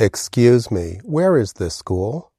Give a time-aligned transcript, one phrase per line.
[0.00, 2.30] Excuse me, where is this school?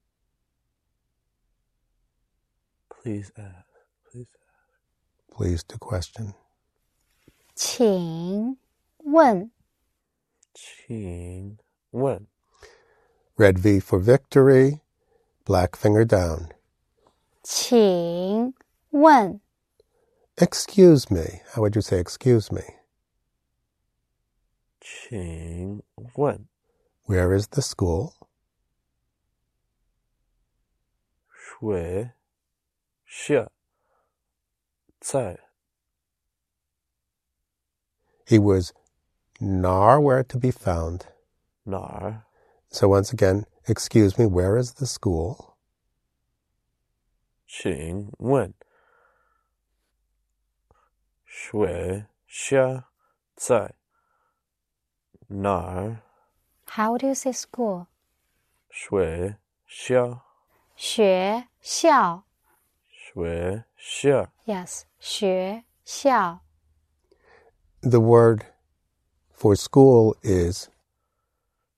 [2.90, 3.66] Please ask.
[4.12, 5.36] Please ask.
[5.36, 6.34] Please to question.
[7.56, 8.58] 请
[9.00, 9.50] 问
[10.54, 11.58] 请
[11.90, 12.28] 问
[13.36, 14.82] Red V for victory,
[15.46, 16.50] black finger down.
[17.44, 18.54] 请
[18.92, 19.42] 问
[20.38, 22.62] Excuse me, how would you say excuse me?
[24.80, 25.82] 请
[26.16, 26.48] 问
[27.13, 28.15] Where is the school?
[31.37, 32.11] Shui
[33.07, 33.49] Xie
[35.05, 35.37] Cai.
[38.27, 38.73] He was
[39.43, 41.09] nowhere to be found.
[41.67, 42.25] Nar.
[42.71, 45.59] So once again, excuse me, where is the school?
[47.47, 48.55] Qing Wen
[51.27, 52.85] Shui Xia
[53.37, 53.73] Cai
[55.29, 56.03] Nar
[56.72, 57.88] How do you say school?
[58.70, 60.22] 学校
[60.76, 62.24] 学校
[62.90, 66.42] 学校 Yes, 学校
[67.82, 68.46] The word
[69.34, 70.70] for school is,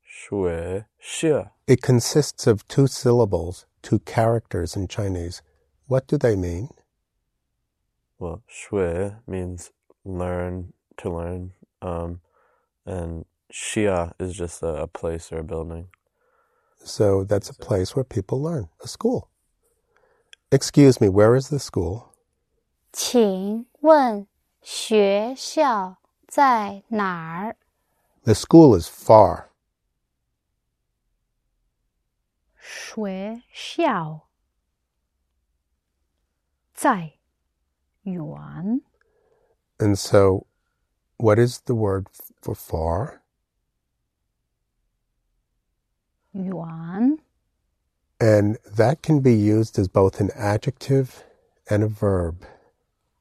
[0.03, 5.41] 学校 it consists of two syllables, two characters in Chinese.
[5.87, 6.69] What do they mean?
[8.17, 9.71] Well, 学 means
[10.03, 12.19] learn to learn, um,
[12.85, 15.87] and xia is just a, a place or a building.
[16.83, 19.29] So that's a place where people learn, a school.
[20.51, 22.13] Excuse me, where is the school?
[22.91, 24.27] 请问
[24.61, 27.55] 学校在哪儿？
[28.23, 29.49] The school is far.
[32.61, 34.27] 学校
[36.73, 37.13] 在
[38.03, 38.81] 远
[39.77, 40.45] And so,
[41.17, 42.07] what is the word
[42.41, 43.21] for far?
[46.33, 47.17] 远
[48.19, 51.23] And that can be used as both an adjective
[51.69, 52.45] and a verb.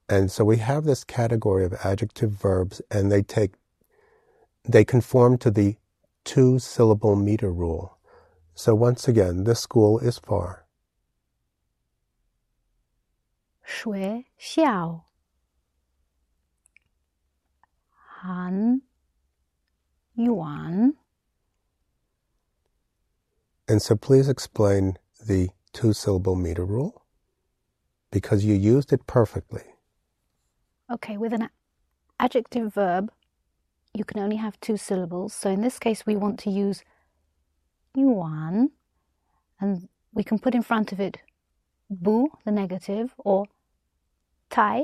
[0.09, 3.53] And so we have this category of adjective verbs, and they take,
[4.65, 5.77] they conform to the
[6.25, 7.99] two syllable meter rule.
[8.55, 10.65] So once again, this school is far.
[13.63, 15.05] 学校
[17.93, 18.81] 很
[20.15, 20.97] 远
[23.68, 27.06] And so please explain the two syllable meter rule
[28.12, 29.64] because you used it perfectly.
[30.92, 31.50] Okay, with an
[32.20, 33.12] adjective verb,
[33.94, 35.34] you can only have two syllables.
[35.34, 36.84] So in this case, we want to use
[37.96, 38.72] yuan,
[39.60, 41.20] and we can put in front of it
[41.90, 43.46] bu, the negative, or
[44.50, 44.84] tai,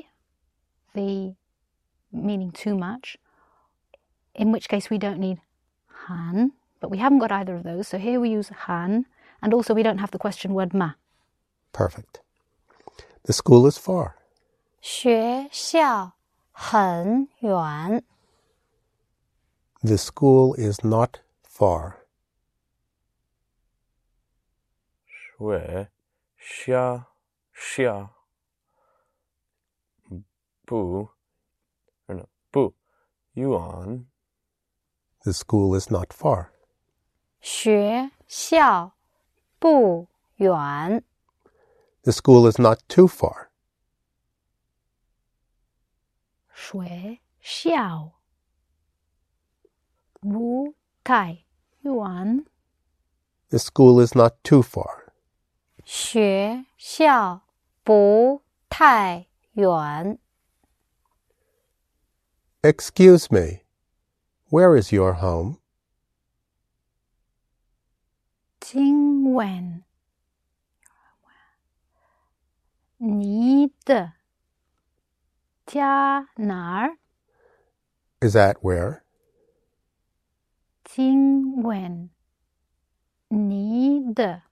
[0.93, 1.35] the
[2.11, 3.17] meaning too much.
[4.35, 5.39] In which case, we don't need
[6.07, 7.88] han, but we haven't got either of those.
[7.88, 9.06] So here we use han,
[9.42, 10.92] and also we don't have the question word ma.
[11.72, 12.20] Perfect.
[13.24, 14.16] The school is far.
[14.80, 16.12] 学校
[16.52, 18.04] 很远。
[19.82, 22.04] The school is not far.
[25.38, 25.90] 学
[26.38, 27.06] 校
[27.52, 28.10] 校
[30.64, 31.08] 不
[32.06, 32.74] or no 不
[33.32, 34.06] 远
[35.22, 36.52] The school is not far.
[37.40, 38.92] 学校
[39.58, 41.04] 不远。
[42.02, 43.48] The school is not too far.
[46.54, 48.12] 学校
[50.20, 51.44] 不太
[51.82, 52.44] 远。
[53.50, 55.12] The school is not too far.
[55.84, 57.42] 学校
[57.82, 60.18] 不太远。
[62.62, 63.64] Excuse me.
[64.50, 65.57] Where is your home?
[68.68, 69.82] 今晚
[72.98, 74.14] 你的
[75.66, 76.98] 家哪儿？
[78.20, 79.02] Is that where?
[80.84, 82.10] 今晚
[83.28, 84.42] 你的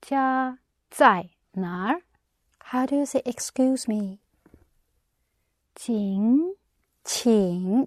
[0.00, 0.58] 家
[0.90, 2.02] 在哪儿？
[2.58, 4.18] How do you say excuse me？
[5.74, 6.56] 请
[7.04, 7.86] 请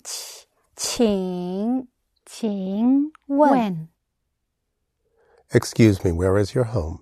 [0.76, 1.88] 请
[2.26, 3.90] 请问，
[5.52, 7.02] Excuse me, where is your home?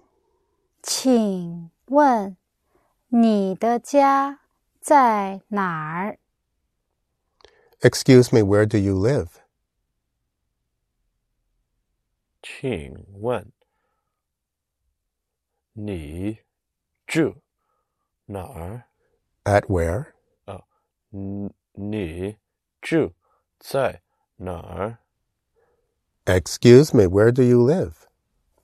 [0.81, 2.35] 请问
[3.07, 4.41] 你的家
[4.81, 6.19] 在哪儿？
[7.81, 9.27] Excuse me, where do you live?
[12.41, 13.51] 请问
[15.73, 16.39] 你
[17.07, 17.41] 住
[18.25, 18.85] 哪儿？
[19.45, 20.13] At where?
[21.09, 22.37] 你你
[22.81, 23.13] 住
[23.59, 24.01] 在
[24.37, 24.97] 哪儿？
[26.25, 28.06] Excuse me, where do you live?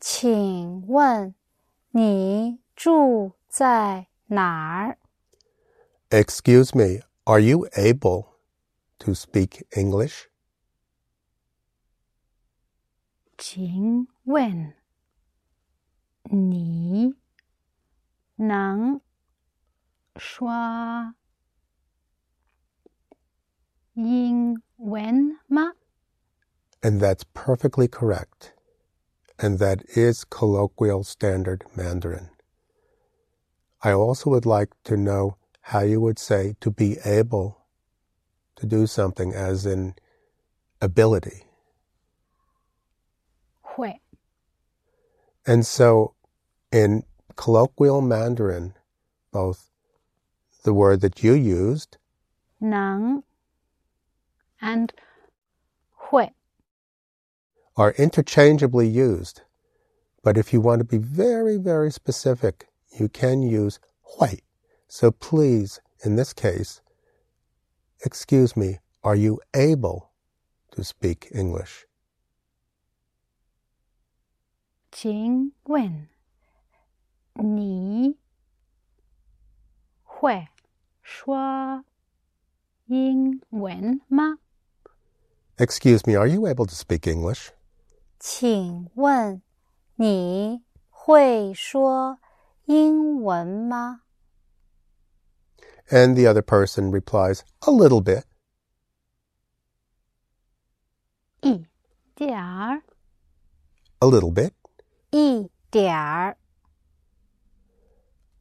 [0.03, 1.35] 请问
[1.91, 4.97] 你住在哪儿？
[6.09, 8.35] Excuse me, are you able
[8.99, 10.27] to speak English?
[13.37, 14.73] 请问
[16.23, 17.15] 你
[18.35, 19.01] 能
[20.15, 21.13] 说
[23.93, 25.73] 英文吗？
[26.81, 28.52] And that's perfectly correct.
[29.38, 32.30] and that is colloquial standard Mandarin.
[33.82, 37.64] I also would like to know how you would say to be able
[38.56, 39.94] to do something as in
[40.80, 41.44] ability.
[43.62, 43.94] Hui.
[45.46, 46.14] And so
[46.70, 47.02] in
[47.36, 48.74] colloquial Mandarin,
[49.32, 49.70] both
[50.62, 51.98] the word that you used,
[52.60, 53.22] Nang,
[54.60, 54.92] and
[57.75, 59.41] are interchangeably used.
[60.23, 62.67] But if you want to be very, very specific,
[62.99, 64.39] you can use hui.
[64.87, 66.81] So please, in this case,
[68.03, 70.11] excuse me, are you able
[70.71, 71.85] to speak English?
[74.91, 76.09] 请问
[77.35, 78.17] 你
[80.03, 80.47] 会
[81.01, 81.85] 说
[82.87, 84.39] 英文吗？
[85.57, 87.51] Excuse me, are you able to speak English?
[88.23, 89.41] 请问
[89.95, 92.19] 你会说
[92.65, 94.01] 英文吗？
[95.89, 98.23] And the other person replies, a little bit.
[101.41, 101.65] 一
[102.13, 102.83] 点儿，
[103.99, 104.51] A little bit.
[105.11, 106.37] 一点儿。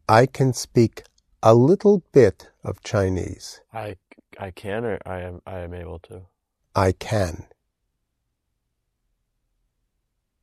[0.06, 1.04] I can speak
[1.40, 3.60] a little bit of Chinese.
[3.70, 3.96] I
[4.36, 6.26] I can or I am I am able to.
[6.74, 7.46] I can.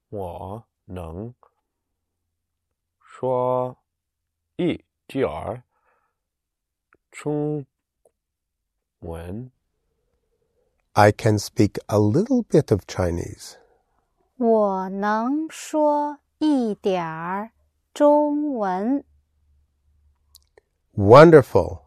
[0.10, 1.34] 我能
[3.00, 3.78] 说
[4.58, 5.64] 一点儿
[7.12, 7.66] 中
[9.00, 9.52] 文。
[10.94, 13.56] I can speak a little bit of Chinese.
[14.38, 17.52] 我能说一点儿
[17.94, 19.04] 中文。
[20.94, 21.82] Wonderful.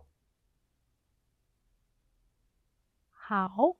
[3.10, 3.76] 好，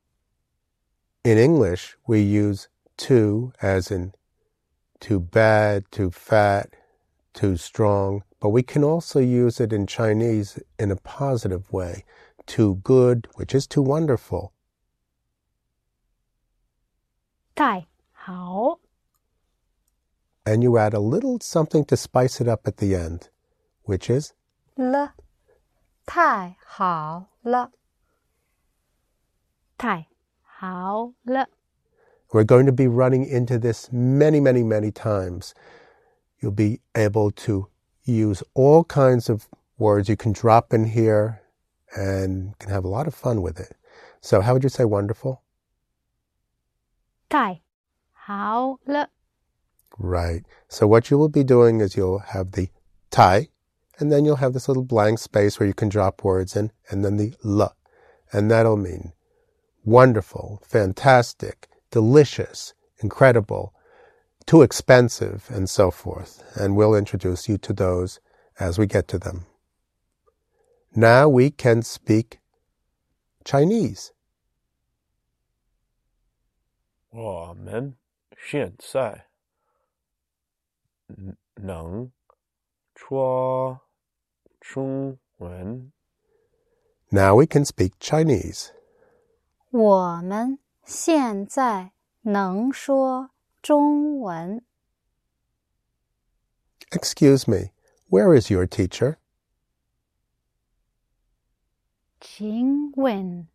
[1.25, 4.13] In English, we use too as in
[5.03, 6.71] too bad, too fat,
[7.33, 12.05] too strong, but we can also use it in Chinese in a positive way.
[12.47, 14.53] Too good, which is too wonderful.
[17.55, 18.79] 太好，
[20.45, 23.29] And you add a little something to spice it up at the end,
[23.85, 24.33] which is
[24.77, 25.15] 了，
[26.07, 27.73] 太好了，
[29.77, 30.07] 太
[30.43, 31.49] 好了。
[32.34, 35.54] we're going to be running into this many, many, many times.
[36.40, 37.68] You'll be able to
[38.06, 39.48] use all kinds of
[39.78, 41.44] words you can drop in here
[41.96, 43.78] and can have a lot of fun with it.
[44.20, 45.44] So, how would you say wonderful?
[47.30, 47.62] Tai.
[48.14, 49.10] How le.
[50.00, 50.44] Right.
[50.68, 52.70] So, what you will be doing is you'll have the
[53.12, 53.50] tai,
[54.00, 57.06] and then you'll have this little blank space where you can drop words in, and
[57.06, 57.76] then the le.
[58.32, 59.14] And that'll mean
[59.86, 63.73] wonderful, fantastic, delicious, incredible,
[64.47, 66.43] too expensive, and so forth.
[66.55, 68.21] And we'll introduce you to those
[68.59, 69.47] as we get to them.
[70.95, 72.41] Now we can speak
[73.45, 74.13] Chinese.
[77.11, 77.97] 我们
[78.37, 79.27] 现在
[81.07, 82.13] 能能
[82.95, 83.81] 说
[84.61, 85.93] 中文。
[87.11, 88.69] Now we can speak Chinese.
[89.71, 91.92] 我们现在
[92.24, 94.64] 能说中文。
[96.92, 97.72] Excuse me,
[98.10, 99.18] where is your teacher?
[102.22, 103.48] 请问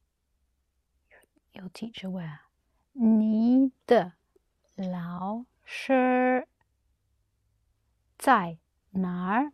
[1.52, 2.40] ，Your teacher where？
[2.92, 4.12] 你的
[4.76, 6.46] 老师
[8.18, 8.58] 在
[8.90, 9.52] 哪儿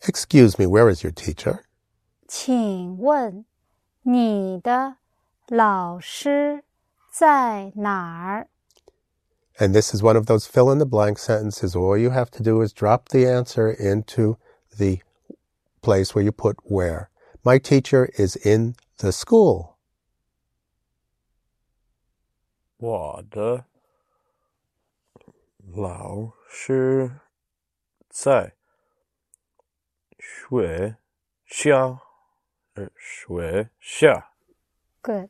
[0.00, 1.62] ？Excuse me, where is your teacher?
[2.26, 3.44] 请问
[4.02, 4.96] 你的
[5.46, 6.64] 老师
[7.11, 8.49] 在哪儿？
[9.59, 11.75] And this is one of those fill in the blank sentences.
[11.75, 14.37] All you have to do is drop the answer into
[14.77, 15.01] the
[15.81, 17.09] place where you put where.
[17.43, 19.77] My teacher is in the school.
[22.77, 23.65] 我的
[25.73, 27.19] 老师
[28.09, 28.53] 在
[30.19, 30.97] 学
[31.47, 31.99] 校，
[32.75, 34.31] 呃，学校。
[35.01, 35.29] Good.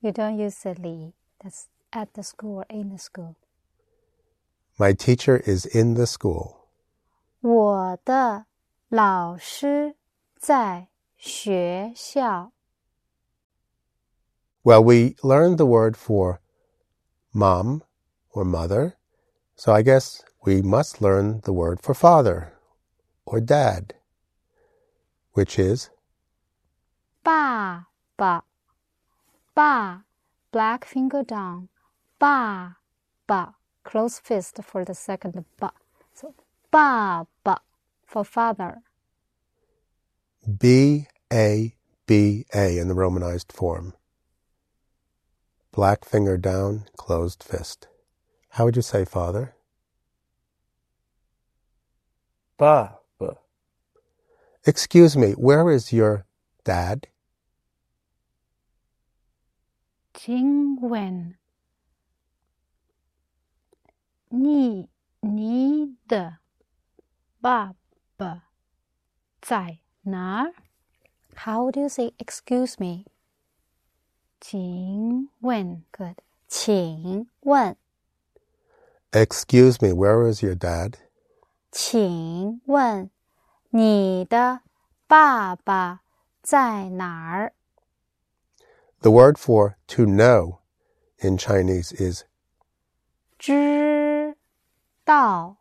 [0.00, 1.12] You don't use the li.
[1.42, 3.36] That's at the school or in the school.
[4.78, 6.68] My teacher is in the school.
[7.40, 8.46] 我的
[8.88, 9.96] 老师
[10.38, 12.52] 在学校。
[14.62, 16.40] Well, we learned the word for
[17.32, 17.82] mom
[18.30, 18.94] or mother,
[19.54, 22.52] so I guess we must learn the word for father
[23.24, 23.94] or dad,
[25.32, 25.90] which is
[27.22, 28.44] 爸爸，
[29.54, 30.04] 爸
[30.51, 31.69] black finger down,
[32.19, 32.77] ba
[33.27, 35.71] ba, close fist for the second ba.
[36.13, 36.33] So
[36.71, 37.61] ba ba
[38.05, 38.81] for father.
[40.59, 43.93] B A B A in the romanized form.
[45.71, 47.87] Black finger down, closed fist.
[48.49, 49.55] How would you say father?
[52.57, 53.37] Ba ba.
[54.65, 56.25] Excuse me, where is your
[56.65, 57.07] dad?
[60.14, 61.36] 请问
[64.28, 64.88] 你
[65.20, 66.38] 你的
[67.40, 67.74] 爸
[68.16, 68.44] 爸
[69.40, 70.54] 在哪儿？
[71.36, 73.04] How do you say excuse me？
[74.40, 76.16] 请问，good。
[76.48, 77.76] 请问，
[79.10, 80.94] Excuse me, where is your dad?
[81.72, 83.10] 请问
[83.70, 84.60] 你的
[85.06, 86.02] 爸爸
[86.42, 87.52] 在哪儿？
[89.02, 90.60] The word for to know
[91.18, 92.24] in Chinese is
[93.38, 94.34] 知
[95.04, 95.56] 道，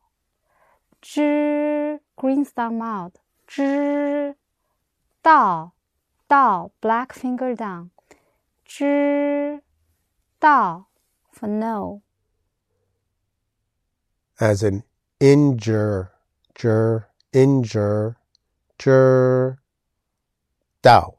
[1.01, 3.13] 知 green star mouth，
[3.45, 4.36] 知
[5.22, 5.74] 道
[6.27, 7.89] 道 black finger down，
[8.65, 9.62] 知
[10.39, 10.88] 道
[11.31, 12.01] for know，
[14.39, 14.84] as in
[15.19, 16.12] injure,
[16.55, 18.15] jur, injure,
[18.79, 19.60] jur,
[20.81, 21.15] dao,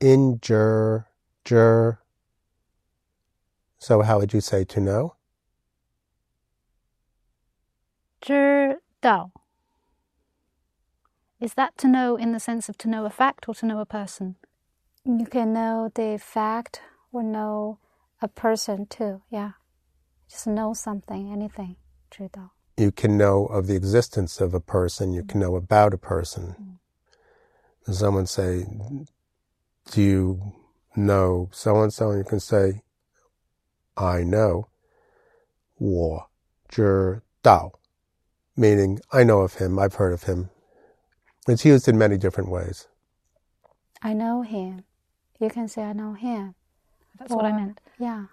[0.00, 1.06] injure,
[1.44, 1.98] jur.
[3.78, 5.14] So how would you say to know?
[8.20, 9.30] 知道。
[11.40, 13.86] Is that to know in the sense of to know a fact or to know a
[13.86, 14.34] person?
[15.04, 16.80] You can know the fact
[17.12, 17.78] or know
[18.20, 19.22] a person too.
[19.30, 19.52] Yeah,
[20.28, 21.76] just know something, anything.
[22.10, 22.50] 知道。
[22.76, 26.78] You can know of the existence of a person, you can know about a person.
[27.86, 28.66] Does someone say,
[29.90, 30.52] Do you
[30.96, 32.10] know so and so?
[32.10, 32.82] And you can say,
[33.96, 34.68] I know.
[35.80, 36.28] 我
[36.68, 37.72] 知道
[38.56, 40.48] meaning I know of him, I've heard of him.
[41.46, 42.88] It's used in many different ways.
[44.02, 44.84] I know him.
[45.40, 46.54] You can say I know him.
[47.16, 47.80] That's what I Or- meant.
[47.98, 48.26] Yeah,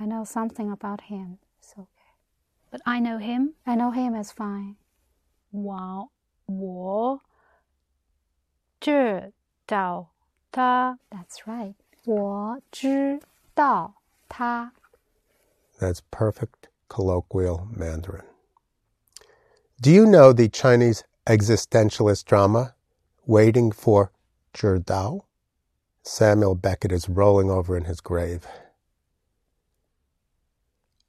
[0.00, 1.38] I know something about him.
[1.60, 1.88] It's okay.
[2.70, 3.54] But I know him.
[3.64, 4.76] I know him is fine.
[5.52, 6.10] 我
[6.46, 7.20] 我
[8.80, 9.32] 知
[9.66, 10.07] 道
[10.50, 11.74] 他 That's right.
[12.04, 13.20] 我知
[13.54, 13.94] 道
[14.28, 14.72] 他
[15.78, 18.24] That's perfect colloquial Mandarin.
[19.80, 22.74] Do you know the Chinese existentialist drama,
[23.26, 24.12] Waiting for
[24.54, 25.22] Zherdao?
[26.02, 28.46] Samuel Beckett is rolling over in his grave.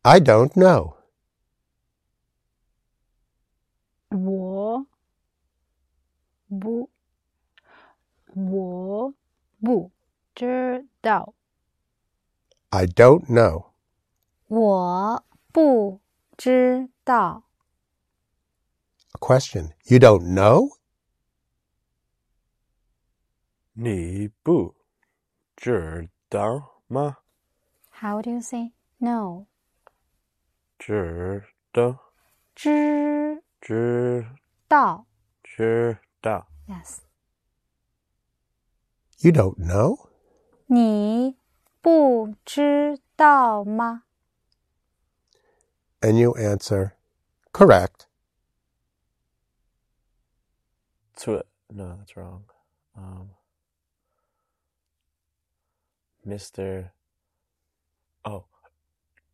[0.03, 0.95] I don't know.
[4.09, 4.85] 我
[6.47, 6.89] 不
[8.33, 9.13] 我
[9.61, 9.91] 不
[10.33, 11.33] 知道
[12.69, 13.71] I don't know.
[14.47, 16.01] 我不
[16.37, 17.43] 知道
[19.13, 19.71] A question.
[19.85, 20.77] You don't know?
[23.73, 24.75] 你不
[25.55, 27.17] 知道吗？
[27.91, 29.47] How do you say no?
[30.77, 31.97] 知道，
[32.53, 34.25] 知知
[34.67, 35.05] 道
[35.43, 36.47] 知道。
[36.67, 36.99] Yes.
[39.19, 40.09] You don't know?
[40.67, 41.37] 你
[41.81, 44.03] 不知道吗
[46.01, 46.91] And you answer,
[47.51, 48.07] correct.
[51.15, 52.43] 错 No, that's wrong.
[52.95, 53.29] Um,
[56.25, 56.91] Mr.
[58.23, 58.45] Oh,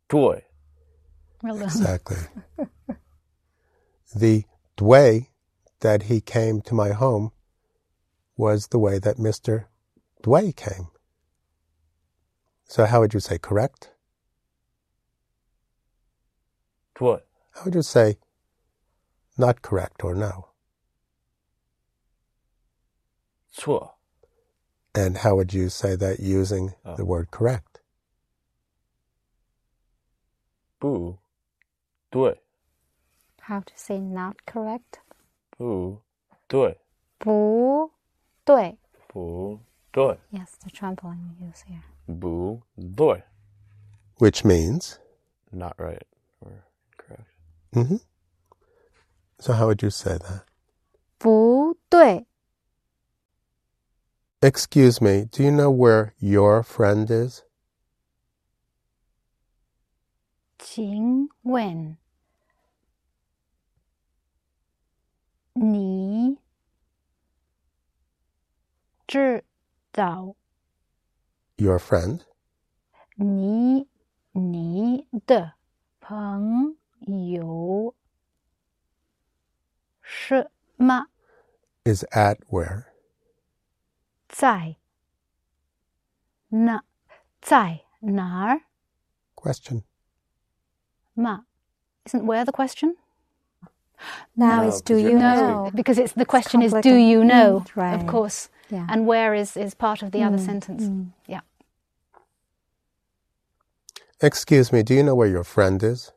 [0.08, 0.44] 对
[1.42, 1.64] Well done.
[1.64, 2.16] Exactly.
[4.14, 4.44] the
[4.80, 5.30] way
[5.80, 7.32] that he came to my home
[8.36, 9.66] was the way that Mr.
[10.22, 10.88] Dway came.
[12.66, 13.90] So how would you say correct?
[16.94, 18.18] 对 How would you say
[19.36, 20.48] not correct or no?
[23.52, 23.94] 错
[24.94, 27.80] And how would you say that using the word correct?
[30.78, 31.18] 不
[32.10, 32.42] 对
[33.42, 35.00] How to say not correct?
[35.50, 36.00] 不
[36.46, 36.78] 对
[37.18, 37.90] 不
[38.44, 39.60] 对不
[39.96, 41.82] 对 Yes, the trampoline we use here.
[42.06, 42.62] 不
[42.96, 43.22] 对
[44.18, 44.98] which means.
[45.50, 46.02] not right
[46.40, 47.28] or incorrect.
[47.72, 47.96] hmm
[49.38, 50.44] So how would you say that?
[51.18, 52.26] 不对，
[54.40, 57.42] Excuse me, do you know where your friend is?
[60.58, 61.96] 请问
[65.54, 66.38] 你
[69.06, 69.44] 知
[69.96, 70.34] 道
[71.56, 72.20] Your friend?
[73.16, 73.86] 你
[74.32, 75.52] 你的
[76.00, 76.76] 朋
[77.06, 77.94] 友
[80.00, 81.06] 是吗？
[81.84, 82.84] Is at where?
[84.28, 84.76] 在
[86.48, 86.82] 哪？
[87.40, 88.62] 在哪儿
[89.36, 89.82] Question.
[91.14, 91.44] 吗？
[92.04, 92.96] Isn't where the question?
[94.34, 95.64] Now No, it's do 'cause you're you not know?
[95.70, 95.76] speaking.
[95.76, 97.08] because it's the question is do complicated.
[97.08, 97.60] you know?
[97.60, 97.94] Mm, right.
[98.00, 98.48] Of course.
[98.70, 98.86] Yeah.
[98.88, 100.84] And where is is part of the other Mm, sentence.
[100.84, 101.12] mm.
[101.26, 101.40] Yeah.
[104.20, 106.12] Excuse me, do you know where your friend is?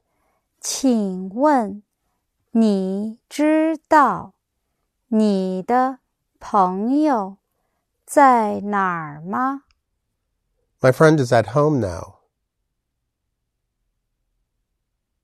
[0.61, 1.83] 请问
[2.51, 4.33] 你知道
[5.07, 5.99] 你的
[6.39, 7.37] 朋友
[8.05, 9.63] 在哪儿吗？
[10.81, 12.15] My friend is at home now.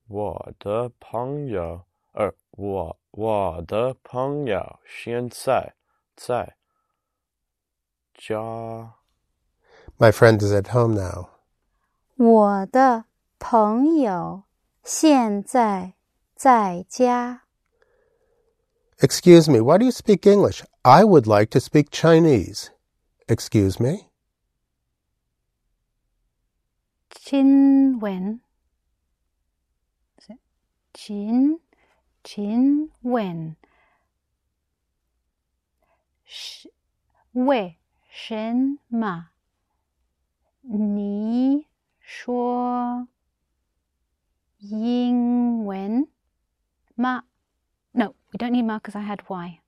[0.08, 5.74] 我的朋友，呃，我我的朋友现在
[6.16, 6.55] 在
[8.16, 8.94] 家。
[9.98, 11.28] My friend is at home now.
[12.16, 13.04] 我的
[13.38, 14.44] 朋友
[14.84, 15.94] 现在
[16.34, 17.42] 在家。
[18.98, 20.62] Excuse me, why do you speak English?
[20.82, 22.68] I would like to speak Chinese.
[23.26, 24.10] Excuse me?
[27.10, 28.40] 请问，
[30.92, 31.60] 请
[32.22, 33.56] 请问，
[36.24, 36.72] 是
[37.32, 37.78] 为
[38.16, 39.30] 什么
[40.60, 41.66] 你
[41.98, 43.08] 说
[44.58, 46.08] 英文
[46.94, 47.24] 吗？
[47.92, 49.60] No, we don't need ma because I had why.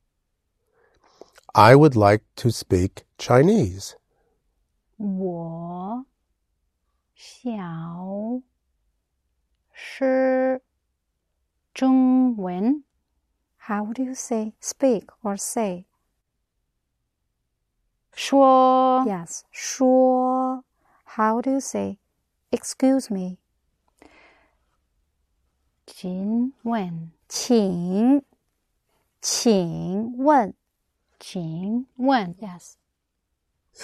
[1.53, 3.96] I would like to speak Chinese.
[4.96, 6.07] 我
[7.14, 8.42] 想
[9.72, 10.62] 是
[11.72, 12.85] 中文。
[13.66, 15.87] How would you say speak or say?
[18.18, 19.42] 说 Yes.
[19.50, 20.64] 说
[21.05, 21.98] How do you say
[22.50, 23.38] excuse me?
[25.87, 28.22] 请问，请
[29.20, 30.55] 请问
[31.18, 32.74] 请问， Yes.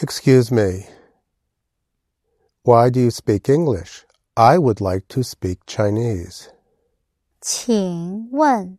[0.01, 0.87] Excuse me.
[2.63, 4.05] Why do you speak English?
[4.37, 6.49] I would like to speak Chinese.
[7.41, 8.79] 请问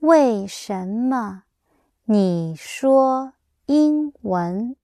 [0.00, 1.44] 为什么
[2.04, 3.32] 你说
[3.72, 4.76] 英文？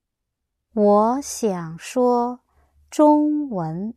[0.75, 2.41] 我想说
[2.91, 3.95] 中文。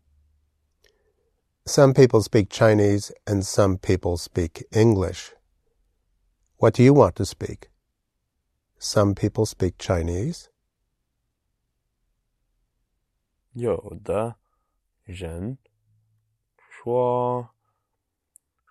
[1.65, 5.33] Some people speak Chinese and some people speak English.
[6.57, 7.69] What do you want to speak?
[8.79, 10.47] Some people speak Chinese.
[13.53, 14.35] 有的
[15.03, 15.57] 人
[16.57, 17.49] 说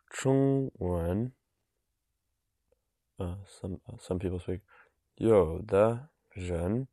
[0.08, 1.32] 中文。
[3.16, 4.60] 呃、s o m e some people speak.
[5.16, 6.86] 有的 人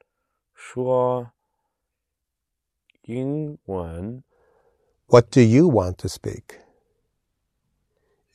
[0.53, 1.31] 说
[3.03, 4.23] 英文。
[5.07, 6.59] What do you want to speak?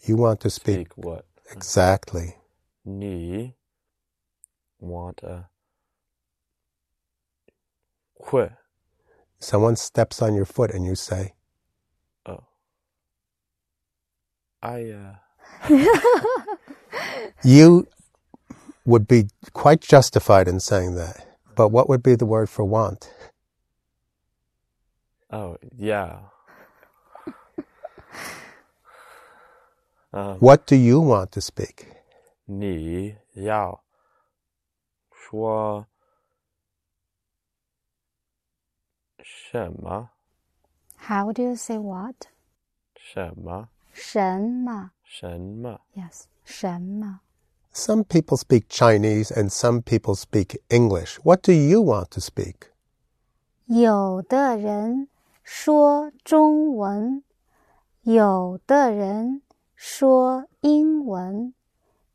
[0.06, 1.24] You want to speak Speak what?
[1.50, 2.34] exactly.
[2.82, 3.54] 你
[4.80, 5.48] want a
[8.14, 8.50] 会
[9.40, 11.34] Someone steps on your foot and you say,
[12.26, 12.44] oh
[14.60, 15.14] I uh
[17.42, 17.86] You
[18.84, 21.26] would be quite justified in saying that.
[21.54, 23.10] But what would be the word for want?
[25.30, 26.20] oh yeah.
[30.12, 31.86] um, What do you want to speak?
[32.46, 33.82] 你要
[35.10, 35.86] 说
[39.22, 40.10] 什么？
[40.96, 42.28] How do you say what?
[42.96, 43.68] 什么？
[43.92, 45.80] 什么什么？
[45.94, 46.24] Yes.
[46.44, 47.20] 什么
[47.72, 51.18] Some people speak Chinese and some people speak English.
[51.22, 52.72] What do you want to speak?
[53.66, 55.08] 有的人
[55.42, 57.22] 说中文，
[58.02, 59.42] 有的人
[59.76, 61.54] 说英文。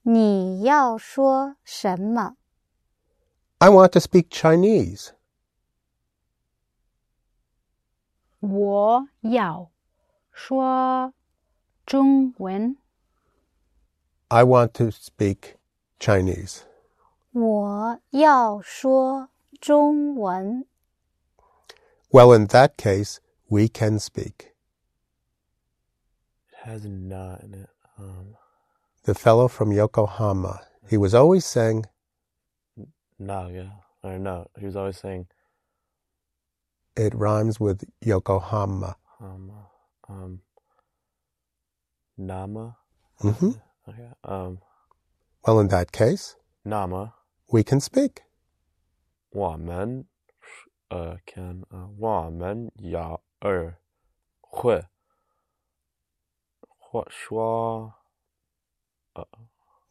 [0.02, 2.36] 你要说什么？
[3.60, 5.12] I want to speak Chinese.
[8.42, 9.72] 我要
[10.34, 11.14] 说
[11.86, 12.76] 中文。
[14.30, 15.56] I want to speak
[16.00, 16.64] Chinese.
[17.32, 20.66] 我要说中文。
[22.12, 23.20] Well, in that case,
[23.50, 24.54] we can speak
[26.64, 27.70] has na in it.
[27.98, 28.36] Um,
[29.04, 30.62] The fellow from Yokohama.
[30.90, 31.86] He was always saying,
[33.20, 33.74] naga.
[34.04, 35.28] Or no, he was always saying
[36.96, 38.96] it rhymes with Yokohama.
[39.20, 39.52] um,
[40.10, 40.42] um,
[42.18, 42.76] nama.
[43.20, 43.52] hmm
[43.88, 44.10] Okay.
[44.24, 44.60] Um,
[45.46, 47.14] Well, in that case, nama.
[47.52, 48.24] we can speak.
[49.30, 50.06] 我们
[50.90, 53.78] 呃 can 呃我们要儿
[54.42, 54.86] 会
[56.78, 57.94] 或说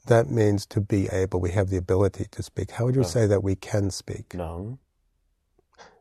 [0.06, 1.38] That means to be able.
[1.40, 2.72] We have the ability to speak.
[2.72, 3.08] How would you Oh.
[3.08, 4.34] say that we can speak?
[4.36, 4.78] 能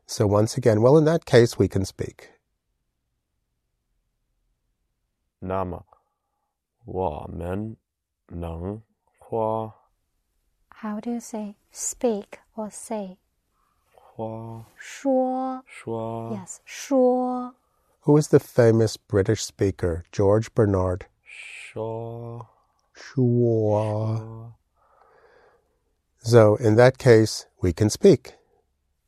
[0.06, 2.28] So once again, well, in that case, we can speak.
[5.38, 5.84] 那么
[6.84, 7.76] 我们
[8.28, 8.82] 能
[9.18, 9.72] 或
[10.70, 13.18] How do you say speak or say?
[13.94, 17.54] 或说说 yes 说
[18.04, 22.48] Who is the famous British speaker, George Bernard 说
[22.92, 24.22] Shaw?
[24.24, 24.54] 说
[26.24, 28.34] So in that case, we can speak.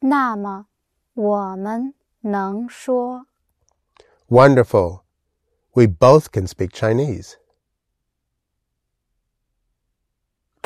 [0.00, 0.66] 那么
[1.14, 3.26] 我们能说
[4.28, 5.02] Wonderful.
[5.74, 7.36] We both can speak Chinese.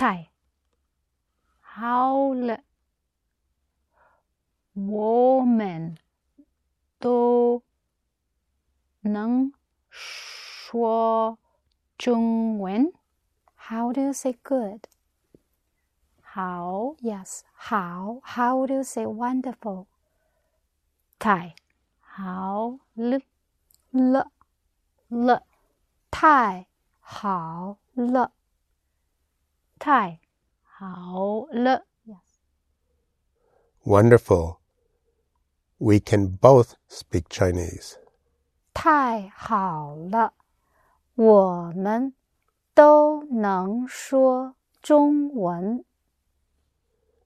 [0.03, 0.31] 太
[1.61, 2.63] 好了，
[4.75, 5.97] 我们
[6.99, 7.63] 都
[9.01, 9.53] 能
[9.91, 11.39] 说
[11.97, 12.93] 中文。
[13.57, 14.85] How do you say good?
[16.23, 19.87] 好， Yes 好 How do you say wonderful?
[21.19, 21.55] 太
[22.01, 23.21] 好了，
[23.91, 24.31] 了
[25.09, 25.43] 了，
[26.11, 26.67] 太
[27.01, 28.33] 好了
[29.83, 30.21] 太
[30.63, 31.87] 好了。
[33.85, 34.59] Wonderful.
[35.79, 37.97] We can both speak Chinese.
[38.75, 40.35] 太好了，
[41.15, 42.15] 我们
[42.75, 45.85] 都能说中文。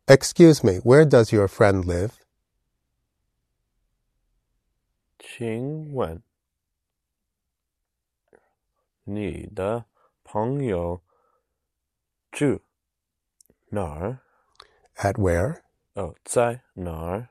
[0.06, 2.12] Excuse me, where does your friend live?
[5.18, 6.22] 请问
[9.04, 9.86] 你的
[10.22, 11.02] 朋友
[12.35, 12.61] Zu.
[13.71, 14.21] Nar.
[15.03, 15.63] At where?
[15.95, 17.29] Oh, zai nar.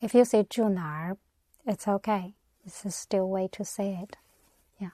[0.00, 1.18] If you say zu nar,
[1.66, 2.34] it's okay.
[2.64, 4.16] This is still way to say it.
[4.80, 4.90] Yeah.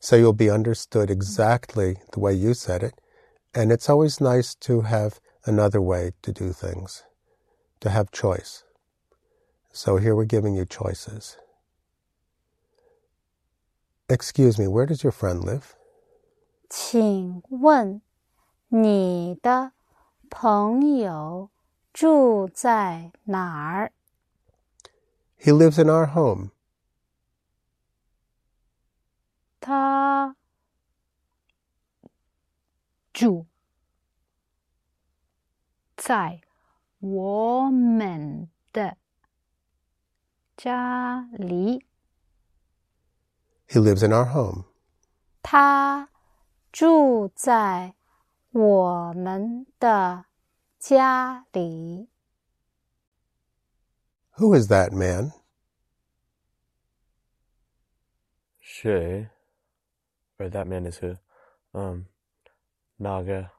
[0.00, 3.00] So you'll be understood exactly the way you said it.
[3.54, 7.04] And it's always nice to have another way to do things,
[7.80, 8.64] to have choice.
[9.72, 11.36] So here we're giving you choices.
[14.08, 15.75] Excuse me, where does your friend live?
[16.68, 18.00] 请问
[18.68, 19.72] 你的
[20.28, 21.50] 朋友
[21.92, 23.92] 住在哪儿
[25.38, 26.50] ？He lives in our home.
[29.60, 30.36] 他
[33.12, 33.46] 住
[35.96, 36.40] 在
[37.00, 38.96] 我们的
[40.56, 41.86] 家里。
[43.68, 44.64] He lives in our home.
[45.42, 46.08] 他
[46.75, 47.95] 住在
[48.51, 50.25] 我们的
[50.77, 52.09] 家里。
[54.37, 55.33] Who is that man?
[58.59, 59.29] 谁？
[60.37, 61.17] Or that man is who?
[61.73, 62.05] Um,
[62.97, 63.51] 哪个？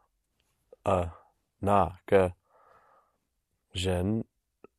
[0.85, 1.13] 呃，
[1.61, 2.35] 哪个
[3.71, 4.25] 人？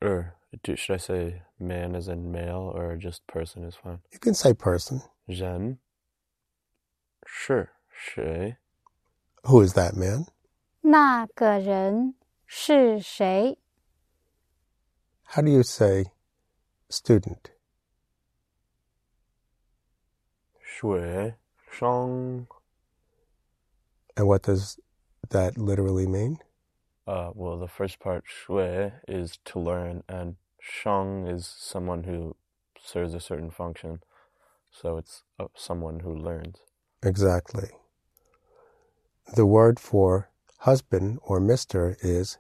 [0.02, 4.02] Or do, should I say man as in male or just person is fine?
[4.12, 5.02] You can say person.
[5.26, 5.80] 人
[7.26, 8.58] 是 谁？
[9.44, 10.28] Who is that man?
[10.82, 13.58] 那个人是谁？
[15.26, 16.12] How do you say
[16.90, 17.52] student?
[20.60, 21.36] 水
[21.72, 22.48] 上
[24.16, 24.78] And what does
[25.30, 26.38] that literally mean?
[27.06, 32.36] Uh, well, the first part, 学 is to learn, and 上 is someone who
[32.80, 34.02] serves a certain function.
[34.72, 36.58] So it's uh, someone who learns.
[37.04, 37.70] Exactly.
[39.36, 42.38] The word for husband or mister is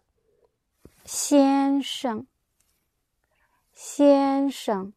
[1.05, 2.25] 先生，
[3.73, 4.93] 先生，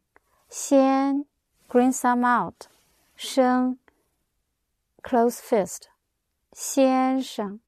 [0.48, 1.24] 先
[1.68, 2.68] green some out，
[3.16, 3.78] 生
[5.02, 5.88] close fist，
[6.52, 7.60] 先生。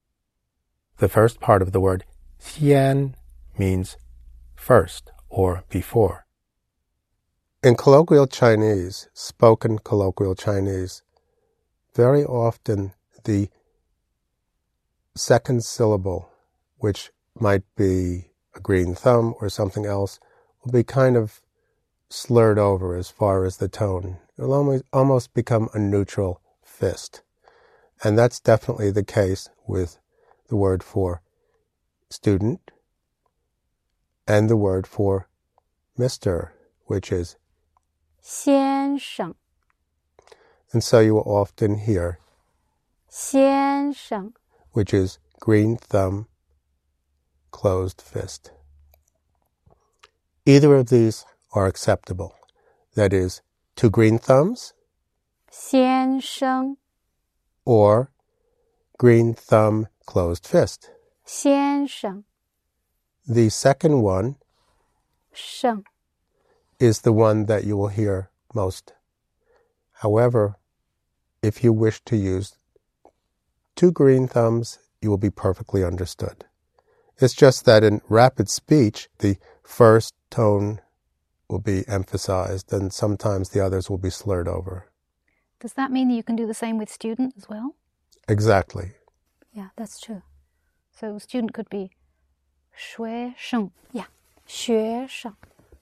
[0.98, 2.04] the first part of the word
[2.40, 3.14] xian
[3.58, 3.96] means
[4.54, 6.26] first or before.
[7.62, 11.02] In colloquial Chinese, spoken colloquial Chinese,
[11.94, 12.92] very often
[13.24, 13.48] the
[15.14, 16.30] second syllable,
[16.78, 20.20] which might be a green thumb or something else,
[20.64, 21.40] will be kind of
[22.08, 27.22] slurred over as far as the tone It'll almost, almost become a neutral fist.
[28.04, 29.98] And that's definitely the case with
[30.48, 31.22] the word for
[32.08, 32.70] student
[34.28, 35.28] and the word for
[35.98, 36.50] Mr.,
[36.86, 37.36] which is
[38.22, 39.34] 先生
[40.72, 42.18] and so you will often hear
[43.08, 44.32] 先生
[44.72, 46.26] which is green thumb,
[47.50, 48.52] closed fist.
[50.46, 52.34] Either of these are acceptable.
[52.94, 53.42] That is,
[53.76, 54.72] two green thumbs
[55.50, 56.76] 先生
[57.64, 58.10] or
[58.98, 60.90] green thumb, closed fist.
[61.24, 62.24] 先生
[63.26, 64.36] The second one
[65.34, 65.84] 圣
[66.78, 68.94] is the one that you will hear most.
[70.02, 70.56] However,
[71.42, 72.56] if you wish to use
[73.76, 76.44] two green thumbs, you will be perfectly understood.
[77.20, 80.80] It's just that in rapid speech, the first tone
[81.48, 84.86] will be emphasized and sometimes the others will be slurred over.
[85.60, 87.74] Does that mean that you can do the same with student as well?
[88.28, 88.92] Exactly.
[89.52, 90.22] Yeah, that's true.
[90.92, 91.90] So student could be
[92.76, 94.06] 学生 Yeah,
[94.46, 95.34] 学生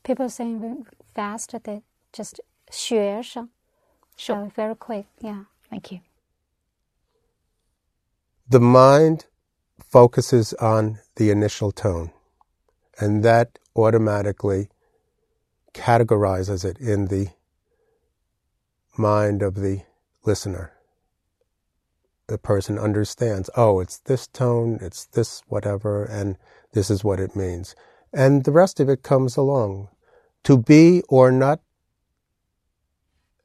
[0.03, 3.51] People saying very fast, they just 学生
[4.17, 4.47] Sure.
[4.47, 5.45] So very quick, yeah.
[5.69, 6.01] Thank you.
[8.52, 9.28] The mind
[9.80, 12.12] focuses on the initial tone,
[13.00, 14.68] and that automatically
[15.74, 17.30] categorizes it in the
[18.98, 19.84] mind of the
[20.26, 20.74] listener.
[22.28, 26.38] The person understands, oh, it's this tone, it's this whatever, and
[26.74, 27.74] this is what it means.
[28.12, 29.88] And the rest of it comes along.
[30.44, 31.62] To be or not,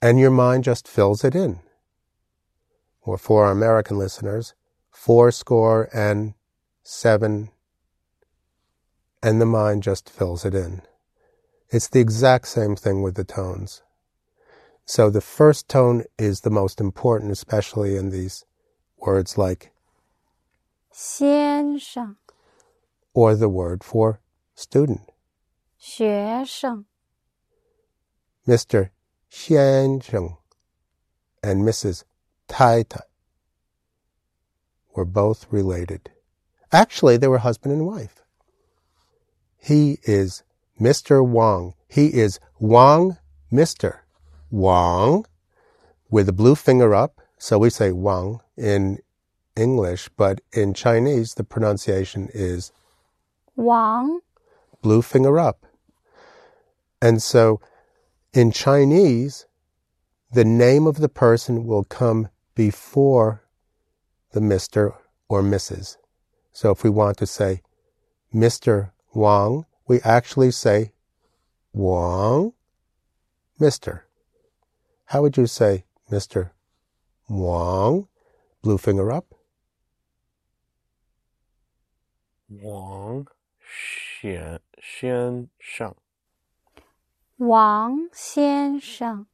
[0.03, 1.61] and your mind just fills it in.
[3.03, 4.53] Or for our American listeners,
[5.06, 6.34] four score and
[6.84, 7.50] seven,
[9.22, 10.82] and the mind just fills it in.
[11.70, 13.84] It's the exact same thing with the tones.
[14.86, 18.46] So the first tone is the most important, especially in these
[18.98, 19.72] words like,
[20.92, 22.18] 先生
[23.14, 24.20] or the word for
[24.56, 25.02] student.
[25.78, 26.86] 学生
[28.48, 28.90] Mr.
[29.32, 30.38] Xianzheng
[31.42, 32.04] and Mrs.
[32.48, 33.02] Tai Tai
[34.97, 36.11] were both related.
[36.73, 38.23] Actually, they were husband and wife.
[39.57, 40.43] He is
[40.81, 41.27] Mr.
[41.27, 41.75] Wang.
[41.89, 43.19] He is Wang
[43.53, 43.99] Mr.
[44.51, 45.25] Wang
[46.11, 47.21] with the blue finger up.
[47.39, 48.99] So we say Wang in
[49.57, 52.73] English, but in Chinese, the pronunciation is
[53.57, 54.21] 王
[54.83, 55.67] blue finger up.
[57.01, 57.61] And so
[58.33, 59.47] in Chinese,
[60.33, 63.46] the name of the person will come before
[64.37, 64.93] the Mr.
[65.31, 65.97] or Mrs.
[66.53, 67.63] So if we want to say
[68.35, 68.91] Mr.
[69.15, 70.93] Wang, we actually say
[71.73, 72.53] Wang,
[73.59, 74.03] Mr.
[75.07, 76.51] How would you say Mr.
[77.31, 78.09] Wang?
[78.61, 79.25] Blue finger up.
[82.51, 83.29] Wang
[83.65, 85.95] Xian Xian Sheng.
[87.39, 89.25] Wang Xian Sheng.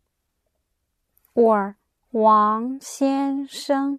[1.35, 1.77] Or
[2.13, 3.99] Wang Xian Sheng.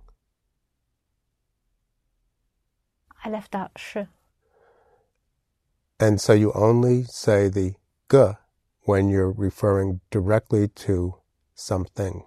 [3.24, 4.08] I left out 是
[5.98, 7.74] And so you only say the
[8.10, 8.36] g
[8.82, 11.14] when you're referring directly to
[11.54, 12.24] something.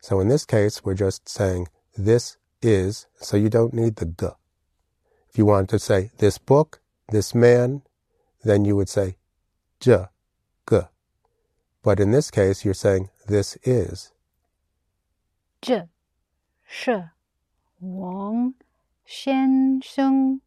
[0.00, 4.28] So in this case, we're just saying this is, so you don't need the g.
[5.28, 7.82] If you want to say this book, this man,
[8.42, 9.16] then you would say
[9.80, 10.06] j,
[10.68, 10.80] g.
[11.82, 14.12] But in this case, you're saying this is.
[15.60, 15.88] 这
[16.64, 17.10] 是
[17.80, 18.54] 王
[19.04, 20.40] 先生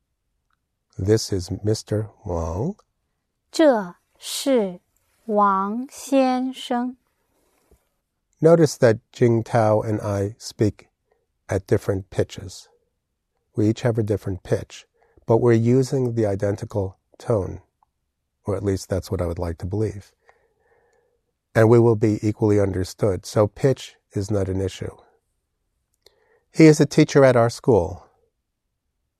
[0.98, 2.10] This is Mr.
[2.26, 2.76] Wang.
[3.52, 4.80] 这是
[5.26, 6.98] 王先生
[8.42, 10.90] Notice that Jing Tao and I speak
[11.48, 12.68] at different pitches.
[13.56, 14.86] We each have a different pitch,
[15.26, 17.62] but we're using the identical tone,
[18.46, 20.12] or at least that's what I would like to believe.
[21.56, 24.96] And we will be equally understood, so pitch is not an issue.
[26.52, 28.06] He is a teacher at our school.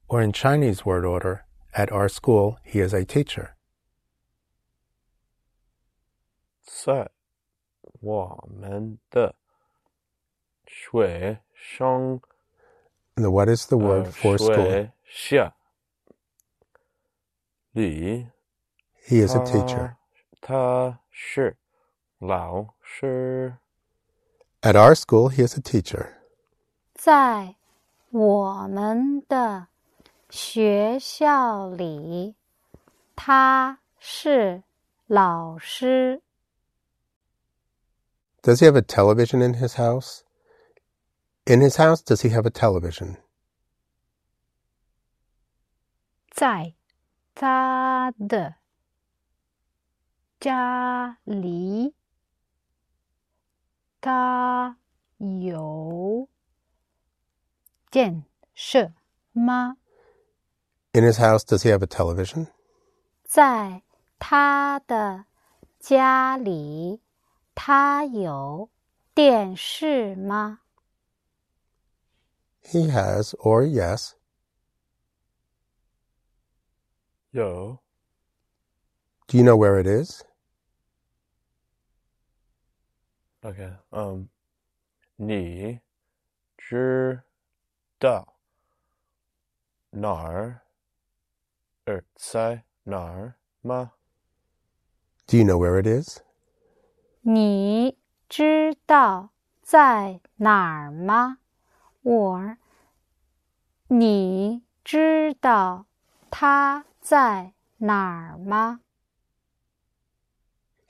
[0.08, 3.56] Or in Chinese word order, at our school, he is a teacher.
[6.66, 7.12] 在
[8.02, 9.36] 我们的
[10.66, 12.20] 学生
[13.16, 14.92] And the, what is the word uh, for school?
[15.06, 15.54] 学校
[17.72, 18.28] 里
[19.08, 19.96] He is a teacher.
[20.42, 21.58] 他是
[22.20, 23.58] 老师。
[24.62, 26.14] At our school, he is a teacher.
[26.94, 27.56] 在
[28.12, 29.68] 我们的
[30.31, 32.37] 学校里，
[33.17, 34.63] 他是
[35.07, 36.23] 老师。
[38.43, 40.21] Does he have a television in his house?
[41.47, 43.17] In his house, does he have a television?
[46.31, 46.75] 在
[47.35, 48.57] 他的
[50.39, 51.95] 家里，
[54.01, 54.77] 他
[55.19, 56.29] 有
[57.91, 58.93] 电视
[59.33, 59.78] 吗？
[60.94, 62.48] In his house, does he have a television?
[63.24, 63.82] 在
[64.20, 65.26] 他的
[65.80, 67.02] 家里，
[67.56, 68.70] 他有
[69.16, 70.60] 电视吗？
[72.64, 74.14] He has, or yes.
[77.32, 77.80] 有
[79.28, 80.24] Do you know where it is?
[83.42, 84.30] OK，嗯，
[85.16, 85.80] 你
[86.58, 87.24] 知
[87.98, 88.38] 道
[89.90, 90.62] 哪儿
[91.88, 93.94] 儿在哪儿吗？
[95.28, 96.20] Do you know where it is?
[97.22, 99.30] 你知道
[99.62, 101.40] 在哪儿吗？
[102.04, 102.58] or
[103.88, 105.86] 你知道
[106.30, 108.82] 他在哪儿吗？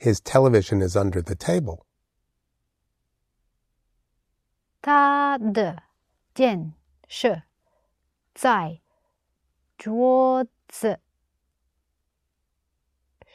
[0.00, 1.84] His television is under the table.
[4.82, 5.84] 他的
[6.34, 6.74] 电
[7.08, 7.44] 视
[8.34, 8.80] 在
[9.78, 11.00] 桌子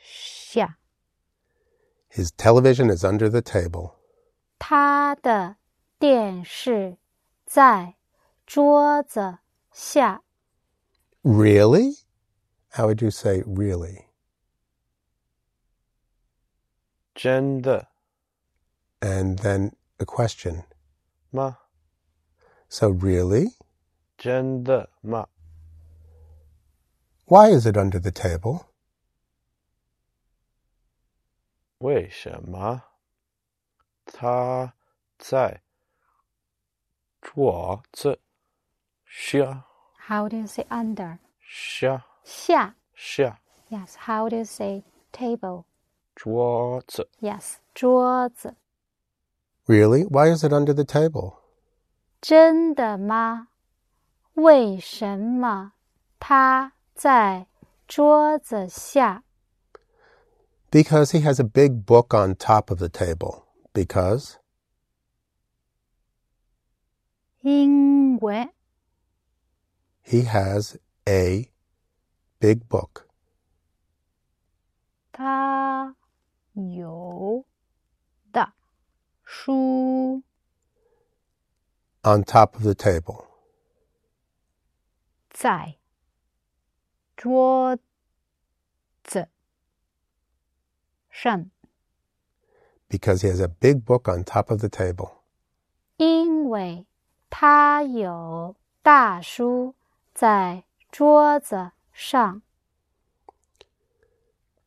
[0.01, 0.77] 下。
[2.09, 3.95] His television is under the table.
[4.57, 5.57] 他的
[5.97, 6.97] 电视
[7.45, 7.95] 在
[8.45, 9.39] 桌子
[9.71, 10.23] 下。
[11.21, 11.99] Really?
[12.71, 14.05] How would you say really?
[17.13, 17.87] 真的
[19.01, 20.63] And then a question.
[21.31, 21.57] 吗？
[22.69, 23.53] So really?
[24.17, 25.27] 真的吗？
[27.25, 28.65] Why is it under the table?
[31.79, 32.83] 为什么
[34.05, 34.73] 他
[35.17, 35.61] 在
[37.21, 38.19] 桌子
[39.05, 39.65] 下
[40.07, 41.19] How do you say under?
[41.41, 42.75] 下下。
[42.95, 43.95] 下 Yes.
[43.95, 44.83] How do you say
[45.13, 45.65] table?
[46.15, 47.07] 桌子？
[47.21, 47.57] Yes.
[47.75, 48.55] 桌子。
[49.67, 50.05] Really?
[50.05, 51.35] Why is it under the table?
[52.19, 53.49] 真的吗？
[54.33, 55.73] 为什么
[56.19, 57.47] 他 在
[57.87, 59.23] 桌子下？
[60.71, 63.45] Because he has a big book on top of the table.
[63.73, 64.35] Because
[67.41, 68.49] 因为
[70.03, 71.49] he has a
[72.39, 73.05] big book
[75.11, 75.95] 他
[76.53, 77.45] 有
[78.31, 78.53] 的
[79.23, 80.23] 书
[82.03, 83.25] on top of the table.
[85.29, 85.77] 在
[87.23, 87.77] 桌
[89.03, 89.27] 子
[91.09, 91.49] 上。
[92.89, 95.11] Because he has a big book on top of the table.
[95.97, 96.85] 因为
[97.29, 99.75] 他有大书
[100.13, 102.41] 在桌子上。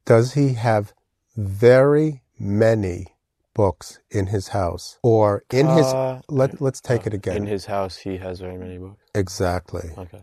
[0.05, 0.93] Does he have
[1.37, 3.07] very many
[3.55, 4.99] books in his house?
[5.03, 7.47] Or in his Uh, let let's take it In again.
[7.47, 8.99] his house, he has very many books.
[9.15, 9.91] exactly.
[9.97, 10.23] OK，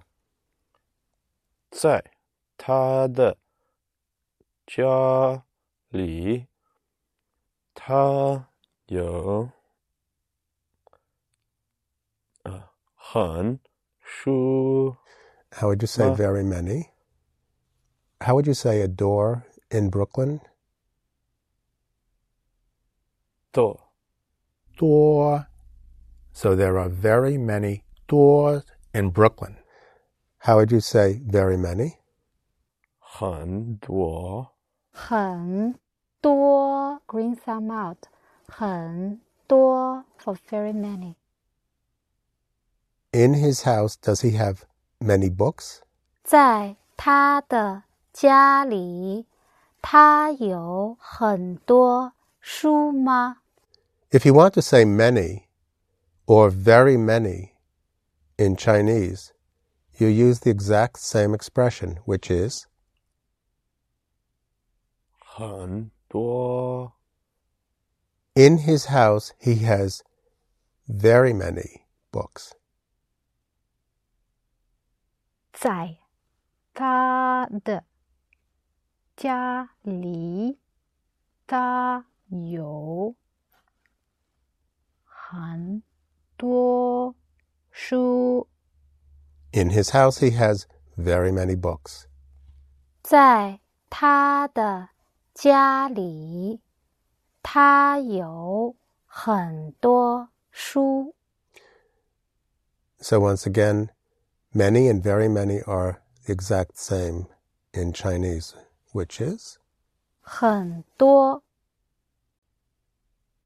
[1.72, 2.04] 在
[2.58, 3.38] 他的
[4.68, 5.44] 家
[5.90, 6.48] 里，
[7.74, 8.50] 他
[8.88, 9.50] 有
[12.44, 13.60] 呃很
[14.02, 14.96] 书
[15.52, 16.92] How would you say Uh, very many?
[18.20, 20.42] How would you say a door in Brooklyn?
[23.52, 23.80] 多
[24.78, 25.48] Door.
[26.34, 29.58] So there are very many doors in Brooklyn.
[30.40, 31.98] How would you say very many?
[33.14, 34.56] 很多
[34.92, 35.76] 很
[36.22, 38.08] 多 green thumb out，
[38.48, 41.16] 很多 for very many。
[43.12, 44.64] In his house, does he have
[45.00, 45.82] many books?
[46.24, 47.84] 在他的
[48.14, 49.26] 家里，
[49.82, 53.38] 他有很多书吗？
[54.12, 55.44] If you want to say many
[56.26, 57.52] or very many
[58.38, 59.32] in Chinese,
[59.98, 62.68] you use the exact same expression, which is
[65.34, 66.94] 很多
[68.36, 70.02] in his house he has
[70.88, 72.54] very many books.
[75.52, 75.98] 在
[76.74, 77.84] 他的
[79.18, 80.60] 家里，
[81.46, 83.16] 他有
[85.04, 85.84] 很
[86.38, 87.14] 多
[87.70, 88.48] 书。
[89.52, 92.06] In his house, he has very many books.
[93.04, 94.92] 在他的
[95.34, 96.62] 家里，
[97.42, 101.16] 他有很多书。
[103.00, 103.90] So once again,
[104.54, 107.28] many and very many are the exact same
[107.72, 108.54] in Chinese,
[108.92, 109.58] which is
[110.22, 111.44] 很多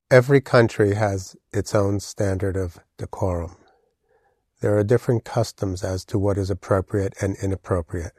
[0.09, 3.57] every country has its own standard of decorum.
[4.59, 8.13] There are different customs as to what is appropriate and inappropriate.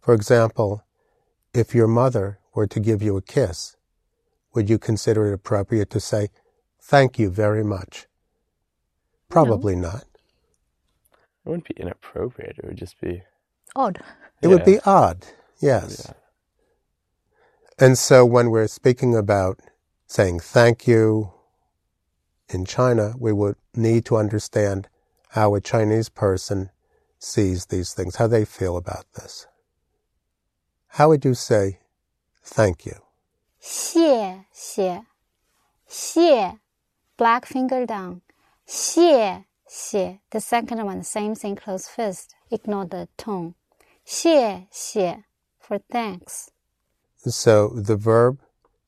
[0.00, 0.82] For example,
[1.52, 3.75] if your mother were to give you a kiss,
[4.53, 6.29] would you consider it appropriate to say,
[6.81, 8.07] Thank you very much?
[9.29, 10.05] Probably not.
[11.45, 12.57] It wouldn't be inappropriate.
[12.57, 13.21] It would just be
[13.75, 14.01] Odd.
[14.41, 15.25] It would be odd,
[15.59, 16.05] yes.
[16.07, 16.13] Yeah.
[17.85, 19.59] And so when we're speaking about
[20.07, 21.31] saying thank you
[22.49, 24.87] in China, we would need to understand
[25.29, 26.71] how a Chinese person
[27.19, 29.45] sees these things, how they feel about this.
[30.93, 31.79] How would you say
[32.48, 32.94] thank you?
[33.60, 35.04] 谢谢
[35.86, 36.58] 谢
[37.16, 38.20] black finger down
[38.66, 43.54] 谢谢 the second one same thing close fist ignore the tone
[44.04, 45.24] 谢谢
[45.58, 46.48] for thanks
[47.26, 48.38] So the verb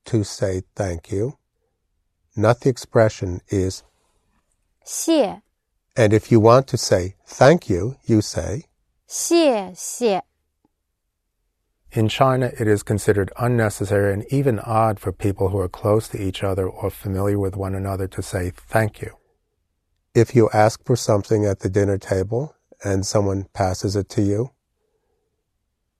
[0.05, 1.39] to say thank you,
[2.37, 3.82] not the expression, is
[4.84, 5.41] 谢
[5.97, 8.64] and if you want to say thank you, you say
[9.07, 10.22] 谢谢
[11.94, 16.22] In China, it is considered unnecessary and even odd for people who are close to
[16.22, 19.18] each other or familiar with one another to say thank you.
[20.16, 24.52] If you ask for something at the dinner table and someone passes it to you,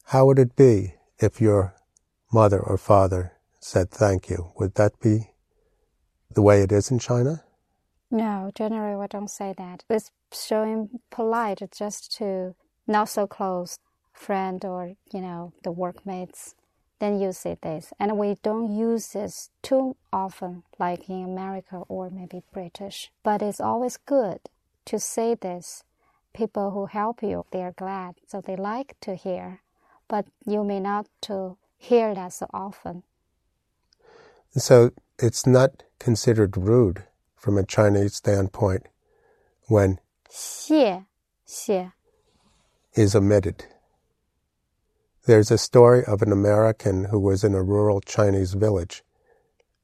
[0.06, 1.76] how would it be if your
[2.32, 4.54] mother or father said thank you?
[4.60, 5.32] Would that be
[6.34, 7.44] the way it is in China?
[8.14, 12.54] no generally we don't say that it's showing polite just to
[12.86, 13.78] not so close
[14.28, 14.82] friend or
[15.14, 16.56] you know the workmates
[17.02, 17.92] then you say this.
[18.00, 23.12] And we don't use this too often like in america or maybe british.
[23.24, 24.40] But it's always good
[24.86, 25.84] to say this.
[26.34, 28.16] People who help you they are glad.
[28.28, 29.62] So they like to hear.
[30.08, 33.04] But you may not to hear that so often.
[34.56, 37.06] So it's not considered rude
[37.36, 38.84] from a Chinese standpoint
[39.68, 39.98] when
[40.30, 41.06] 谢
[41.46, 41.92] 谢
[42.94, 43.71] is omitted.
[45.27, 49.03] There's a story of an American who was in a rural Chinese village,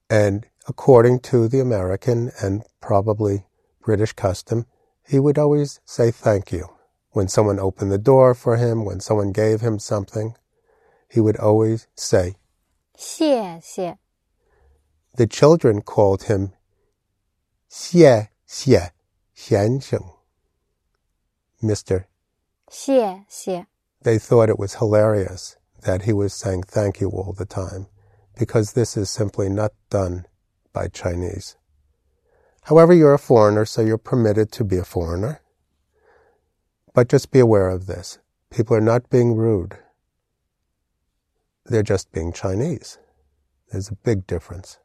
[0.09, 3.47] and according to the American and probably
[3.81, 4.67] British custom,
[5.07, 6.69] he would always say thank you.
[7.11, 10.37] When someone opened the door for him, when someone gave him something,
[11.09, 12.37] he would always say,
[12.97, 13.99] 谢谢
[15.15, 16.53] the children called him
[17.69, 18.93] 谢谢
[19.35, 20.01] 先生,
[21.61, 22.05] Mr.
[22.71, 23.67] 谢谢
[24.08, 27.88] They thought it was hilarious that he was saying thank you all the time
[28.40, 30.26] because this is simply not done
[30.72, 31.58] by Chinese.
[32.62, 35.42] However, you're a foreigner, so you're permitted to be a foreigner.
[36.94, 38.20] But just be aware of this.
[38.50, 39.78] People are not being rude.
[41.66, 43.00] They're just being Chinese.
[43.74, 44.80] There's a big difference.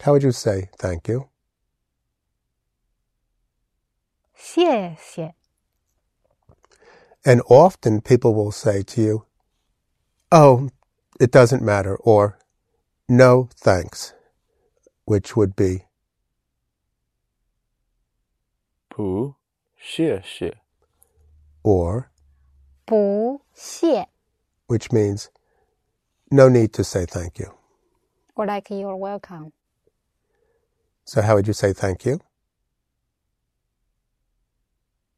[0.00, 1.28] How would you say thank you?
[4.34, 5.41] 谢谢
[7.25, 9.25] And often people will say to you,
[10.31, 10.69] Oh,
[11.19, 12.37] it doesn't matter, or
[13.09, 14.13] No, thanks,
[15.05, 15.83] which would be
[18.89, 19.35] 不
[19.79, 20.57] 谢谢
[21.63, 22.09] or,
[22.85, 24.07] 不谢
[24.67, 25.29] which means
[26.31, 27.53] no need to say thank you.
[28.35, 29.51] or like you're welcome
[31.05, 32.19] So how would you say thank you?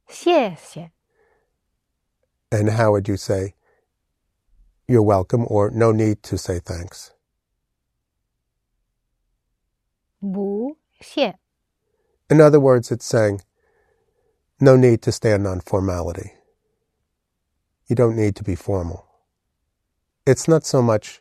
[0.07, 0.91] 谢谢
[2.54, 3.54] and how would you say
[4.86, 7.10] you're welcome or no need to say thanks?
[10.20, 11.34] 不谢
[12.30, 13.40] In other words, it's saying
[14.60, 16.34] no need to stand on formality.
[17.88, 19.04] You don't need to be formal.
[20.24, 21.20] It's not so much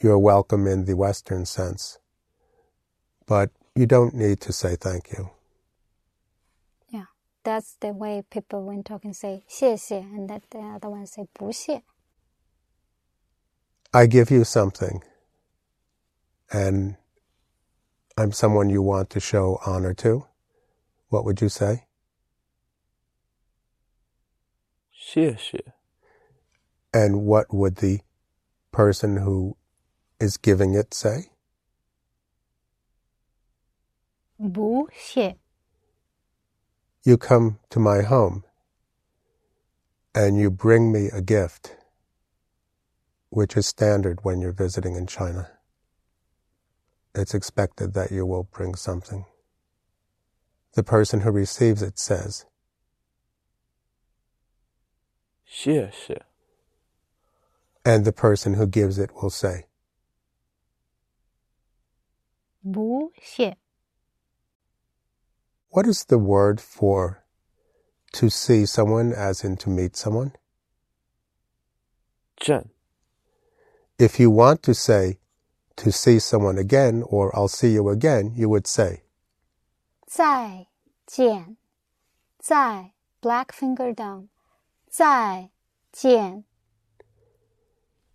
[0.00, 1.98] you're welcome in the Western sense,
[3.26, 5.28] but you don't need to say thank you.
[7.41, 11.27] yeah that's the way people when talking say 谢谢 and that the other one say
[11.33, 11.83] 不谢
[13.93, 15.01] I give you something,
[16.51, 16.97] and
[18.17, 20.27] I'm someone you want to show honor to,
[21.07, 21.87] what would you say?
[24.91, 25.73] 谢谢
[26.91, 28.01] And what would the
[28.71, 29.55] person who
[30.19, 31.31] is giving it say?
[34.37, 35.37] 不谢
[37.03, 38.43] You come to my home
[40.13, 41.75] and you bring me a gift,
[43.29, 45.51] which is standard when you're visiting in China.
[47.13, 49.25] It's expected that you will bring something.
[50.73, 52.45] The person who receives it says,
[55.45, 56.21] 谢谢
[57.85, 59.65] and the person who gives it will say,
[62.61, 63.57] 不谢
[65.71, 67.23] What is the word for
[68.13, 70.33] to see someone, as in to meet someone?
[72.39, 72.69] 见
[73.99, 75.19] If you want to say
[75.77, 79.03] to see someone again or I'll see you again, you would say,
[80.07, 80.67] 再
[81.05, 81.57] 见，
[82.39, 84.29] 再 black finger down，
[84.89, 85.49] 再
[85.91, 86.45] 见，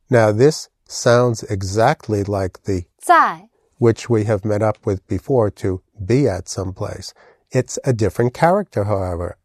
[0.08, 3.48] Now this sounds exactly like the 再
[3.78, 7.12] which we have met up with before to be at some place.
[7.50, 9.36] It's a different character, however.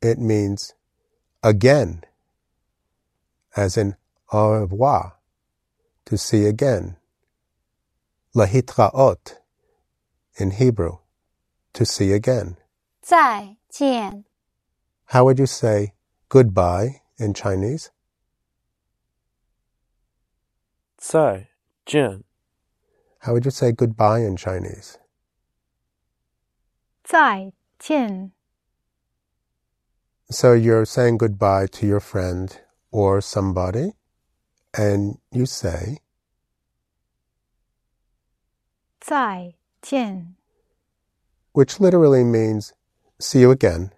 [0.00, 0.74] It means
[1.42, 2.02] again,
[3.56, 3.96] as in
[4.32, 5.14] au revoir,
[6.06, 6.96] to see again.
[8.34, 9.36] Lahitraot
[10.38, 10.98] in Hebrew,
[11.74, 12.56] to see again.
[13.02, 14.24] 再见，
[15.06, 15.92] How would you say
[16.28, 17.90] goodbye in Chinese?
[20.98, 21.48] 再
[21.84, 22.22] 见
[23.20, 24.98] How would you say goodbye in Chinese?
[27.06, 28.32] 再见
[30.30, 32.48] So you're saying goodbye to your friend
[32.90, 33.92] or somebody,
[34.72, 35.98] and you say,
[39.00, 40.36] 再见
[41.52, 42.72] which literally means
[43.20, 43.90] see you again.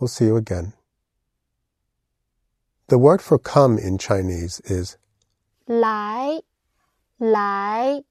[0.00, 0.72] We'll see you again.
[2.86, 4.96] The word for come in Chinese is
[5.66, 6.42] 来
[7.18, 8.04] 来，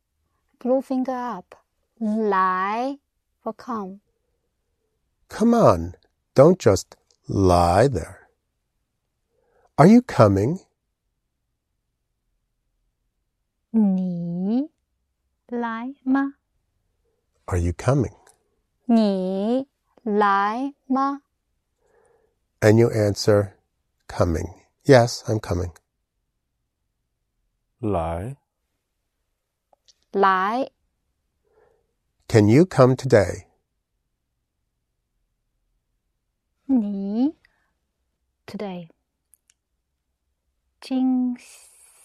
[0.59, 1.55] blue finger up，
[1.99, 2.99] 来
[3.41, 4.00] for come，
[5.31, 5.95] come on,
[6.35, 6.95] don't just
[7.27, 8.27] lie there.
[9.77, 10.59] Are you coming?
[13.71, 14.71] 你
[15.47, 16.33] 来吗？
[17.45, 18.15] Are you coming?
[18.85, 19.67] 你
[20.03, 21.21] 来吗？
[22.59, 23.53] And you answer,
[24.07, 24.47] coming.
[24.83, 25.73] Yes, I'm coming.
[27.79, 28.37] 来
[30.11, 30.71] 来
[32.27, 33.47] Can you come today?
[36.71, 37.35] 你
[38.45, 38.89] today
[40.81, 41.35] 今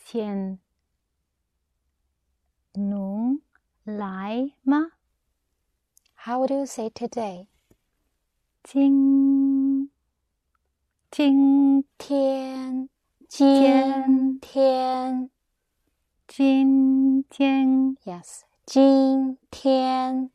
[0.05, 0.59] 天
[2.75, 3.41] 能
[3.85, 4.93] 来吗？
[6.15, 7.49] ，How do you say today？
[8.63, 9.91] 今
[11.11, 12.89] 今天，
[13.29, 15.31] 今天
[16.27, 20.31] 今天 ，yes，今天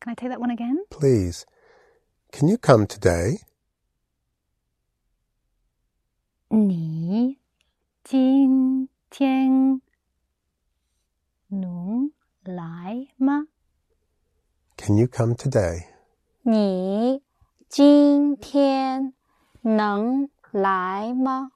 [0.00, 0.86] Can I take that one again?
[0.88, 1.44] Please.
[2.30, 3.40] Can you come today?
[6.48, 7.38] 你
[8.02, 9.80] 今天
[11.48, 12.12] 能
[12.42, 13.46] 来吗？
[14.76, 15.86] Can you come today?
[16.42, 17.22] 你
[17.68, 19.14] 今天
[19.62, 21.52] 能来吗？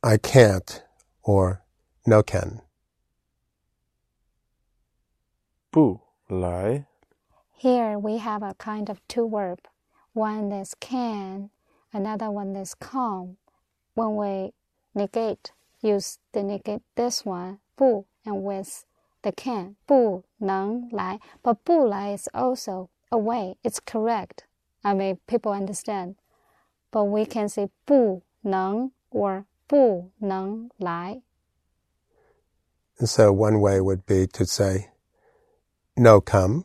[0.00, 0.82] I can't
[1.22, 1.62] or
[2.04, 2.62] no can.
[5.70, 6.86] 不来
[7.62, 9.60] Here we have a kind of two verb.
[10.12, 11.50] One is can,
[11.92, 13.36] another one is come.
[13.94, 14.52] When we
[14.94, 18.84] negate, use the negate this one, 不 and with
[19.22, 21.20] the can, 不能来.
[21.42, 23.56] But 不来 is also a way.
[23.62, 24.44] It's correct.
[24.82, 26.16] I mean, people understand.
[26.90, 31.22] But we can say 不能 or 不能来.
[32.98, 34.90] And so one way would be to say,
[35.96, 36.64] no come,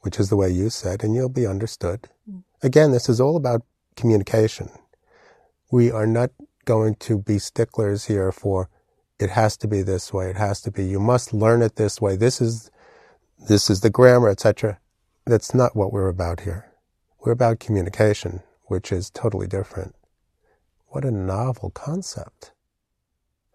[0.00, 2.08] which is the way you said, and you'll be understood.
[2.30, 2.42] Mm.
[2.62, 3.62] Again, this is all about
[3.96, 4.70] communication.
[5.70, 6.30] We are not
[6.64, 8.68] going to be sticklers here for
[9.20, 12.00] it has to be this way, it has to be, you must learn it this
[12.00, 12.70] way, this is,
[13.48, 14.78] this is the grammar, etc.
[15.26, 16.72] That's not what we're about here.
[17.20, 19.94] We're about communication, which is totally different.
[20.86, 22.52] What a novel concept.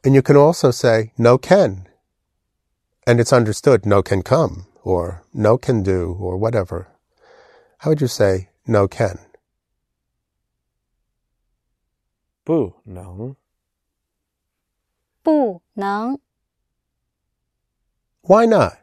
[0.03, 1.87] And you can also say, no can.
[3.07, 6.88] And it's understood, no can come, or no can do, or whatever.
[7.78, 9.18] How would you say, no can?
[12.44, 13.36] 不能
[15.22, 16.18] 不能
[18.22, 18.78] Why not?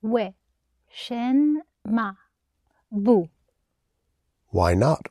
[0.00, 0.34] 为
[0.88, 2.16] 什么
[2.88, 3.28] 不
[4.50, 5.06] Why not?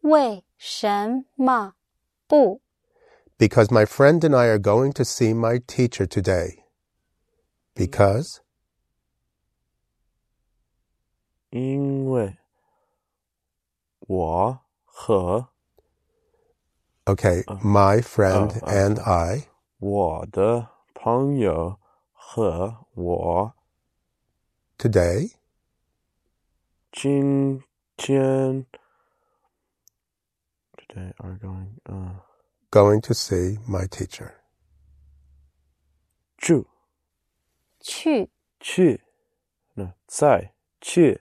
[0.00, 1.74] 为什么
[2.26, 2.60] 不
[3.38, 6.63] Because my friend and I are going to see my teacher today.
[7.74, 8.40] Because
[11.50, 12.36] 因为
[14.00, 15.48] 我和
[17.06, 19.48] okay, my friend oh, and I
[19.78, 21.80] 我的朋友
[22.12, 23.54] 和我
[24.78, 25.32] today
[26.92, 27.62] 今
[27.96, 28.66] 天
[30.76, 32.20] today are going uh
[32.70, 34.34] going to see my teacher.
[36.38, 36.66] 住
[37.84, 39.02] 去去
[39.74, 41.20] 那再去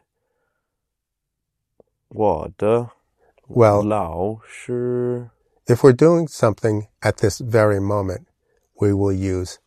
[2.09, 2.91] 我的
[3.47, 5.29] Well, 老师
[5.67, 8.27] if we're doing something at this very moment,
[8.79, 9.59] we will use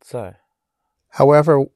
[0.00, 0.36] 在
[1.14, 1.66] However,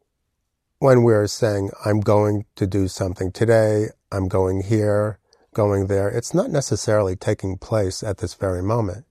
[0.80, 5.18] when we're saying, I'm going to do something today, I'm going here,
[5.54, 9.04] going there, it's not necessarily taking place at this very moment.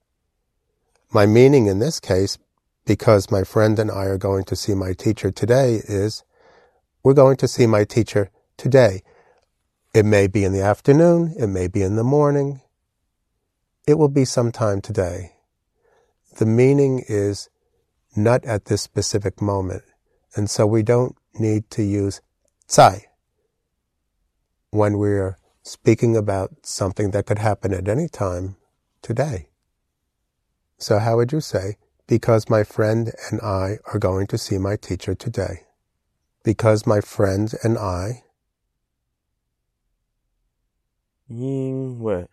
[1.12, 2.38] My meaning in this case,
[2.85, 6.23] because my friend and I are going to see my teacher today, is
[7.03, 9.01] we're going to see my teacher today.
[9.93, 12.61] It may be in the afternoon, it may be in the morning,
[13.87, 15.33] it will be sometime today.
[16.37, 17.49] The meaning is
[18.15, 19.83] not at this specific moment.
[20.35, 22.21] And so we don't need to use
[22.67, 23.05] tsai
[24.71, 28.55] when we're speaking about something that could happen at any time
[29.01, 29.49] today.
[30.77, 34.76] So how would you say, because my friend and I are going to see my
[34.76, 35.66] teacher today?
[36.42, 38.24] Because my friend and I
[41.26, 42.26] 因为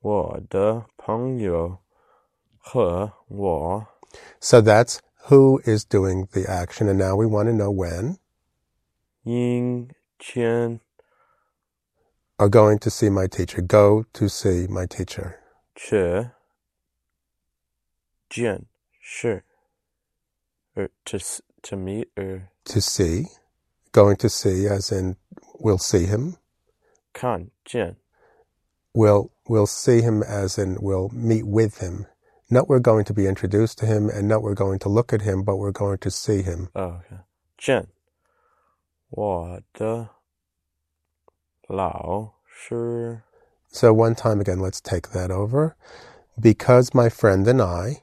[0.00, 1.78] 我的朋友
[2.56, 3.86] 和我
[4.40, 6.88] so that's who is doing the action.
[6.88, 8.18] And now we want to know when
[9.24, 10.80] 因天
[12.38, 13.60] are going to see my teacher.
[13.60, 15.34] Go to see my teacher.
[15.74, 16.30] 去
[18.28, 18.66] 见
[19.02, 19.42] 识
[20.74, 23.26] or to s- to meet or To see.
[23.92, 25.16] Going to see as in
[25.58, 26.36] we'll see him.
[27.12, 27.96] 看见
[28.92, 32.06] we'll we'll see him as in we'll meet with him.
[32.50, 35.22] Not we're going to be introduced to him and not we're going to look at
[35.22, 36.68] him, but we're going to see him.
[36.74, 37.20] Oh, okay.
[37.58, 37.88] 见
[39.10, 40.08] 我的
[41.66, 43.22] 老师
[43.70, 45.74] So one time again, let's take that over.
[46.40, 48.01] Because my friend and I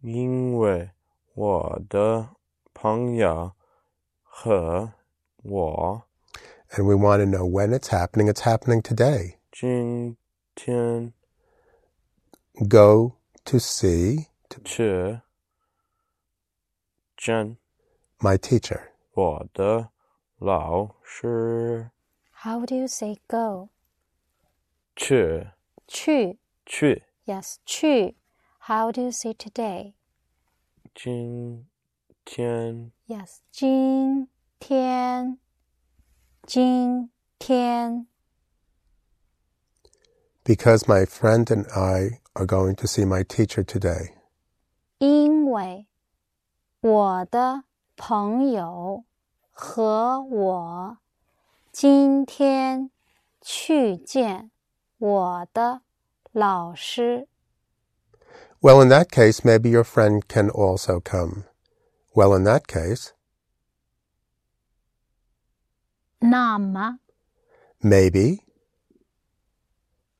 [0.00, 0.90] 因为
[1.34, 2.28] 我的
[2.72, 3.52] 朋友
[4.22, 4.92] 和
[5.42, 6.02] 我
[6.70, 8.28] and we want to know when it's happening.
[8.28, 9.36] It's happening today.
[9.52, 10.16] 今
[10.54, 11.12] 天
[12.68, 13.12] Go
[13.44, 14.26] to see
[14.64, 15.20] 去
[17.16, 17.56] 见
[18.18, 18.90] my teacher.
[19.12, 19.90] 我的
[20.38, 21.90] 老师
[22.42, 23.68] How do you say go?
[24.94, 25.48] 去
[25.86, 28.16] 去去 Yes, 去
[28.70, 29.94] How do you say today?
[30.94, 31.66] 今
[32.24, 35.38] 天 Yes, 今天
[36.46, 38.06] 今天
[40.44, 44.14] Because my friend and I are going to see my teacher today.
[44.98, 45.86] 因为
[46.80, 47.64] 我的
[47.96, 49.04] 朋友
[49.50, 50.98] 和我
[51.72, 52.90] 今天
[53.40, 54.50] 去见
[54.98, 55.82] 我的
[56.32, 57.28] 老师。
[58.63, 61.45] well, in that case, maybe your friend can also come.
[62.13, 63.13] Well, in that case.
[66.21, 66.99] Nama.
[67.81, 68.41] Maybe.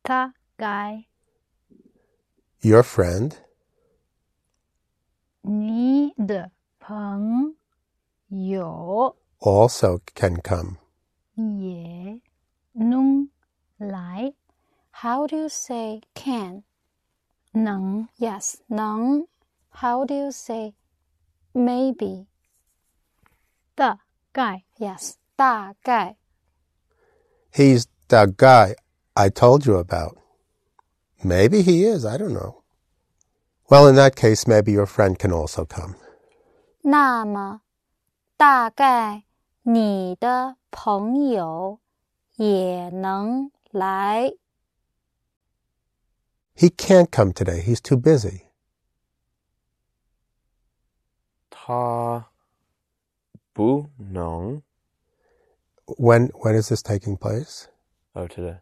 [0.04, 1.06] Ta guy.
[2.62, 3.38] Your friend.
[5.44, 7.54] Ni de peng
[8.30, 9.16] yo.
[9.40, 10.80] Also can come.
[11.36, 12.22] Ye
[12.74, 13.30] nung
[13.80, 14.34] lai.
[14.90, 16.64] How do you say can?
[17.53, 19.27] 能 Yes, 能。
[19.71, 20.75] How do you say
[21.53, 22.27] maybe?
[23.75, 24.01] 大
[24.33, 26.17] 概 Yes, 大概。
[27.53, 28.75] He's the guy
[29.15, 30.17] I told you about.
[31.23, 32.63] Maybe he is, I don't know.
[33.69, 35.97] Well, in that case, maybe your friend can also come.
[36.83, 37.63] 那么，
[38.37, 39.25] 大概
[39.63, 41.81] 你的朋友
[42.37, 44.33] 也能来。
[46.61, 47.61] He can't come today.
[47.61, 48.47] He's too busy.
[51.51, 52.31] 他
[53.53, 54.63] 不能
[55.87, 57.69] When when is this taking place?
[58.15, 58.61] Oh, today.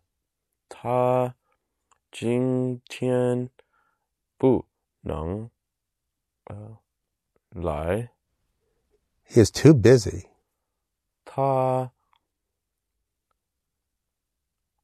[0.68, 1.34] 他
[2.10, 3.50] 今天
[4.36, 4.66] 不
[5.02, 5.50] 能
[6.44, 6.78] 呃
[7.50, 8.10] 来。
[9.26, 10.28] He is too busy.
[11.24, 11.92] 他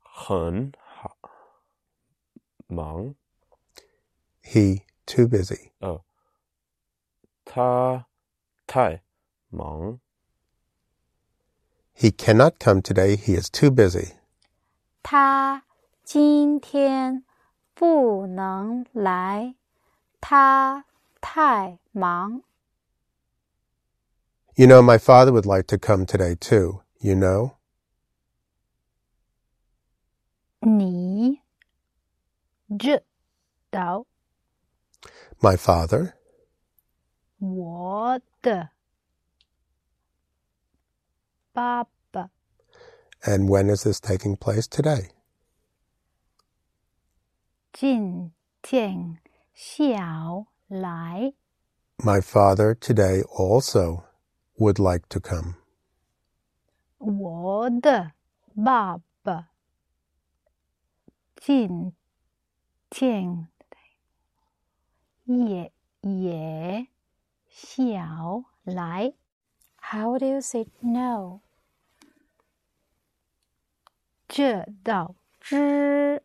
[0.00, 0.83] 很好
[2.74, 3.14] 忙
[4.42, 5.72] He too busy.
[5.80, 6.02] 哦，
[7.44, 8.06] 他
[8.66, 9.02] 太
[9.48, 10.00] 忙
[11.94, 13.16] He cannot come today.
[13.16, 14.14] He is too busy.
[15.02, 15.64] 他
[16.02, 17.24] 今天
[17.74, 19.54] 不能来，
[20.20, 20.86] 他
[21.20, 22.42] 太忙。
[24.54, 26.82] You know, my father would like to come today too.
[27.00, 27.52] You know?
[30.61, 31.40] 你
[32.78, 33.04] 知
[33.70, 34.06] 道
[35.40, 36.14] My father
[37.38, 38.70] 我的
[41.52, 42.30] 爸爸
[43.22, 45.11] And when is this taking place today?
[47.72, 48.32] 今
[48.62, 49.18] 天
[49.54, 51.34] 小来
[51.98, 54.04] My father today also
[54.58, 55.56] would like to come.
[56.98, 58.12] 我的
[58.64, 59.50] 爸爸
[61.36, 61.94] 今
[62.89, 63.47] 天
[65.25, 65.71] 也
[66.01, 66.88] 也
[67.49, 69.13] 小来
[69.77, 71.41] How do you say no?
[74.27, 76.23] 知道知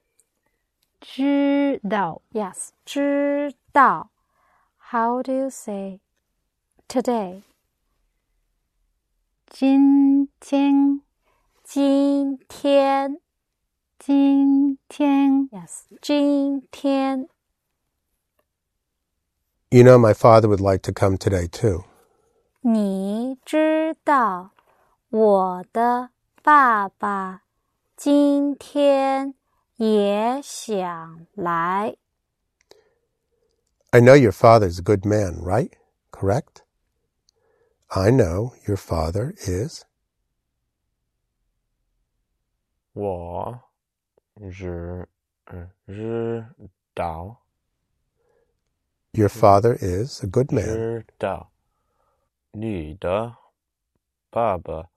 [1.00, 4.10] 知道 Yes，知道。
[4.92, 6.00] How do you say
[6.88, 7.42] today?
[9.46, 11.02] 今天
[11.62, 13.20] 今天。
[13.99, 17.27] 今天 Yes，今天。
[19.69, 21.85] You know, my father would like to come today too.
[22.61, 24.51] 你知道
[25.09, 26.09] 我的
[26.43, 27.43] 爸爸
[27.95, 29.35] 今天
[29.75, 31.97] 也想来。
[33.91, 35.71] I know your father's a good man, right?
[36.11, 36.63] Correct?
[37.87, 39.83] I know your father is.
[42.93, 43.61] 我
[44.51, 45.07] 知
[45.45, 46.45] 嗯知
[46.93, 47.41] 道
[49.13, 50.65] Your father is a good man.
[50.65, 51.51] 知道
[52.51, 53.35] 你的
[54.29, 54.89] 爸爸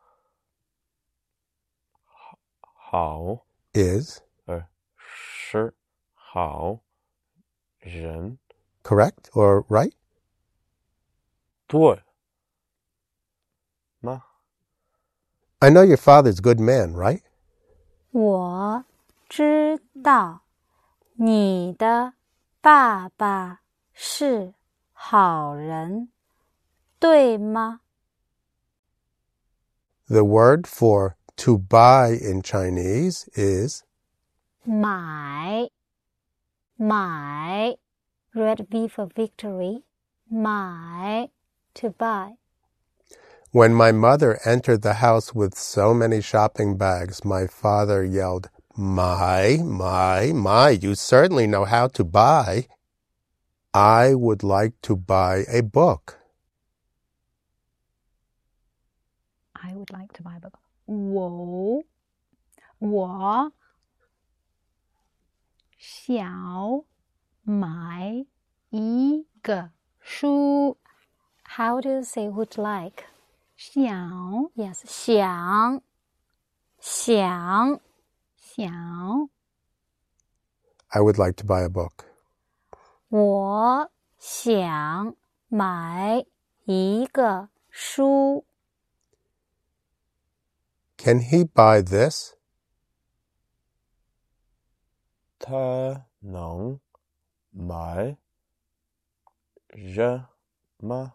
[2.05, 4.66] 好好 Is 呃
[4.97, 5.74] 是
[6.14, 6.80] 好
[7.78, 8.39] 人
[8.82, 9.93] correct or right?
[11.68, 12.03] 对
[14.01, 14.24] 吗？
[15.61, 17.22] I know your father's a good man, right?
[18.12, 18.84] 我
[19.32, 20.43] 知道
[21.14, 22.14] 你的
[22.61, 23.61] 爸爸
[23.93, 24.55] 是
[24.93, 26.11] 好人，
[26.99, 27.80] 对吗？
[30.09, 33.82] The word for to buy in Chinese is
[34.64, 35.70] 买，
[36.76, 37.76] 买，
[38.32, 39.82] Red V for victory，
[40.30, 41.30] 买，
[41.74, 42.36] to buy。
[43.51, 49.59] when my mother entered the house with so many shopping bags, my father yelled, My,
[49.64, 52.68] my, my, you certainly know how to buy.
[53.74, 56.18] I would like to buy a book.
[59.55, 60.59] I would like to buy a book.
[60.86, 61.82] 我
[62.78, 63.53] 我
[65.76, 66.84] 想
[67.43, 68.24] 买
[68.70, 69.70] 一个
[70.01, 70.78] 书。
[71.45, 73.05] How do you say would like?
[73.57, 75.82] 想 Yes，想，
[76.80, 77.80] 想，
[78.53, 79.30] 想
[80.89, 82.07] I would like to buy a book.
[83.09, 85.14] 我想
[85.49, 86.24] 买
[86.64, 88.45] 一个书。
[90.97, 92.34] Can he buy this?
[95.39, 96.80] 他能
[97.51, 98.16] 买
[99.76, 100.26] 什
[100.78, 101.12] 么？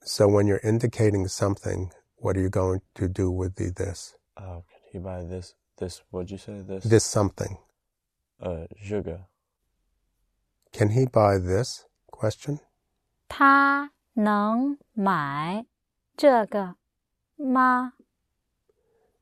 [0.00, 4.16] So when you're indicating something, what are you going to do with the this?
[4.36, 5.54] Oh, can he buy this?
[5.76, 6.02] This?
[6.10, 6.60] What'd you say?
[6.62, 6.84] This?
[6.84, 7.58] This something.
[8.38, 9.26] 呃，这个
[10.72, 11.84] Can he buy this?
[12.10, 12.60] Question.
[13.28, 15.64] 他能买
[16.16, 16.76] 这个
[17.36, 17.92] 吗？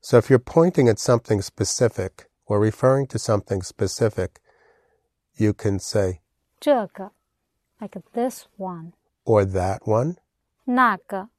[0.01, 4.41] So if you're pointing at something specific or referring to something specific,
[5.35, 6.21] you can say,
[6.59, 7.11] 这个，
[7.79, 8.93] like this one，
[9.23, 10.17] or that one.
[10.65, 11.29] 那个，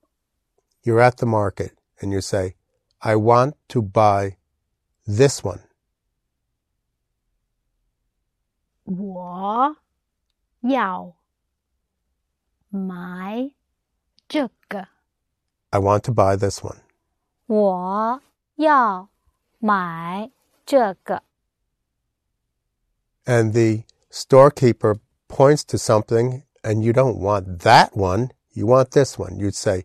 [0.83, 2.55] You're at the market and you say,
[3.01, 4.36] I want to buy
[5.07, 5.61] this one.
[8.85, 9.77] 我
[10.61, 11.15] 要
[12.69, 13.53] 买
[14.29, 14.89] 这个。
[15.71, 16.79] I want to buy this one.
[17.47, 18.21] 我
[18.57, 19.09] 要
[19.59, 20.31] 买
[20.67, 21.23] 这个。
[23.25, 24.99] And the storekeeper
[25.29, 29.39] points to something and you don't want that one, you want this one.
[29.39, 29.85] You'd say,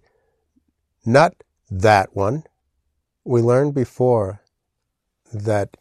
[1.05, 1.34] not
[1.69, 2.43] that one.
[3.23, 4.40] We learned before
[5.33, 5.76] that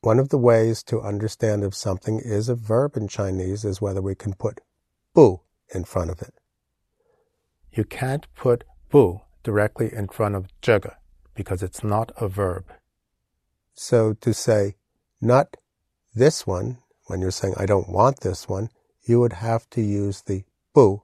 [0.00, 4.00] one of the ways to understand if something is a verb in Chinese is whether
[4.00, 4.60] we can put
[5.14, 5.40] bu
[5.74, 6.34] in front of it.
[7.72, 10.96] You can't put bu directly in front of 这个
[11.34, 12.64] because it's not a verb.
[13.74, 14.76] So to say
[15.20, 15.56] not
[16.14, 18.70] this one, when you're saying I don't want this one,
[19.02, 20.44] you would have to use the
[20.74, 21.00] bu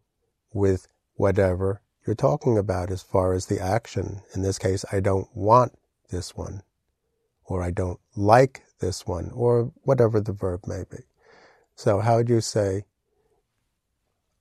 [0.53, 4.23] with whatever you're talking about as far as the action.
[4.35, 5.73] In this case, I don't want
[6.11, 6.63] this one,
[7.45, 10.99] or I don't like this one, or whatever the verb may be.
[11.76, 12.86] So how would you say,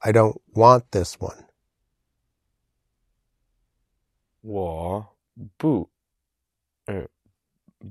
[0.03, 1.47] I don't want this one?
[4.43, 5.07] 我
[5.59, 5.91] 不
[6.87, 7.07] 呃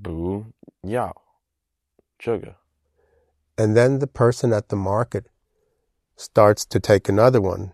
[0.01, 0.45] 不
[0.81, 1.15] 要
[2.17, 2.55] 这个。
[3.55, 5.25] And then the person at the market
[6.15, 7.73] starts to take another one.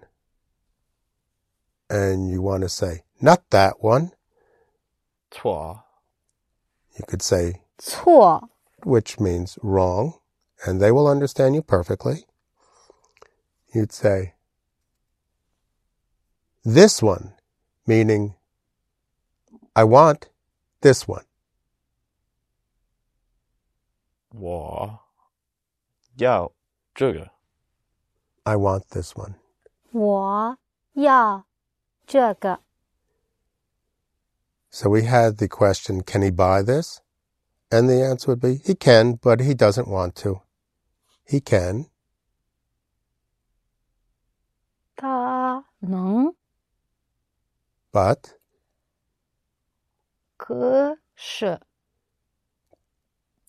[1.90, 4.12] And you want to say, not that one.
[5.32, 5.84] 错
[7.00, 8.50] You could say, 错
[8.84, 10.20] which means wrong,
[10.66, 12.26] and they will understand you perfectly.
[13.74, 14.34] You'd say,
[16.64, 17.34] this one,
[17.86, 18.36] meaning,
[19.76, 20.30] I want
[20.82, 21.26] this one.
[24.30, 25.00] 我
[26.18, 26.52] 要
[26.94, 27.32] 这个。
[28.44, 29.36] I want this one.
[29.92, 30.58] 我
[30.94, 31.46] 要
[32.06, 32.62] 这个
[34.70, 37.02] So we had the question, can he buy this?
[37.72, 40.42] And the answer would be, he can, but he doesn't want to.
[41.28, 41.90] He can,
[44.96, 46.36] 他能，
[47.92, 48.36] but
[50.38, 51.60] 可是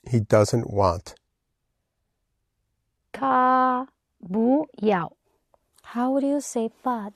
[0.04, 1.14] he doesn't want.
[3.12, 3.88] 他
[4.18, 5.12] 不要，
[5.82, 7.12] How would you say but?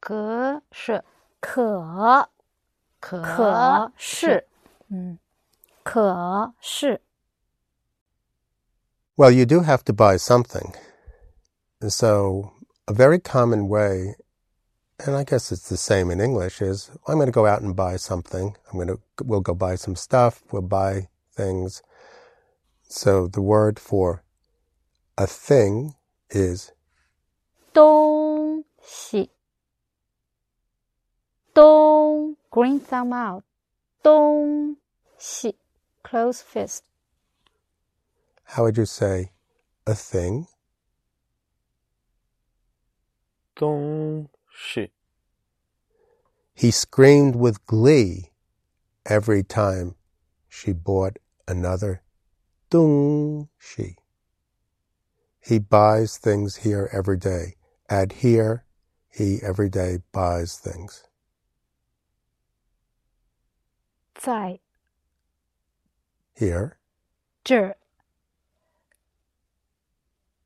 [0.00, 1.04] 可是
[1.40, 2.28] 可
[3.00, 4.46] 可可是是，
[4.88, 5.18] 嗯，
[5.82, 7.00] 可是
[9.16, 10.74] Well, you do have to buy something.
[11.80, 12.52] And so,
[12.86, 14.16] a very common way,
[14.98, 17.74] and I guess it's the same in English, is I'm going to go out and
[17.74, 18.56] buy something.
[18.70, 20.42] I'm going to, we'll go buy some stuff.
[20.50, 21.82] We'll buy things.
[22.88, 24.22] So the word for
[25.18, 25.94] a thing
[26.30, 26.72] is
[27.72, 29.30] 东西
[31.52, 31.95] 东
[32.57, 33.43] Green thumb out.
[34.01, 34.77] Dong
[35.19, 35.53] xi.
[36.01, 36.85] Close fist.
[38.45, 39.29] How would you say
[39.85, 40.47] a thing?
[43.55, 44.89] Dong xi.
[46.55, 48.31] He screamed with glee
[49.05, 49.93] every time
[50.49, 52.01] she bought another
[52.71, 53.97] Dung Shi.
[55.39, 57.57] He buys things here every day.
[57.87, 58.65] At here,
[59.11, 61.03] he every day buys things.
[64.16, 64.60] 在
[66.36, 66.76] Here,
[67.44, 67.76] 这儿，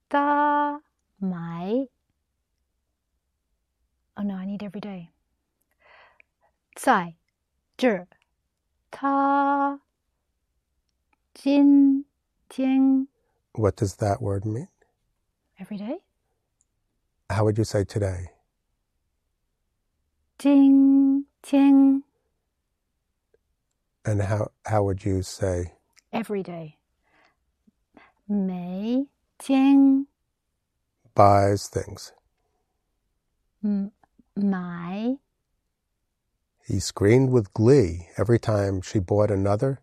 [0.09, 0.83] 他
[1.19, 1.89] 买。
[4.15, 5.09] Oh no, I need every day.
[6.75, 7.15] 在
[7.77, 8.09] 这儿，
[8.91, 9.81] 他
[11.35, 12.05] 今
[12.49, 13.09] 天
[13.53, 14.69] what does that word mean?
[15.59, 16.01] every day.
[17.29, 18.31] How would you say today?
[20.39, 22.03] 今天
[24.05, 25.73] And how, how would you say
[26.13, 26.79] every day.
[28.27, 29.07] 每
[29.39, 30.07] 天
[31.15, 32.13] buys things?
[33.63, 33.91] 嗯
[34.35, 35.19] 买
[36.69, 39.79] He screamed with glee every time she bought another.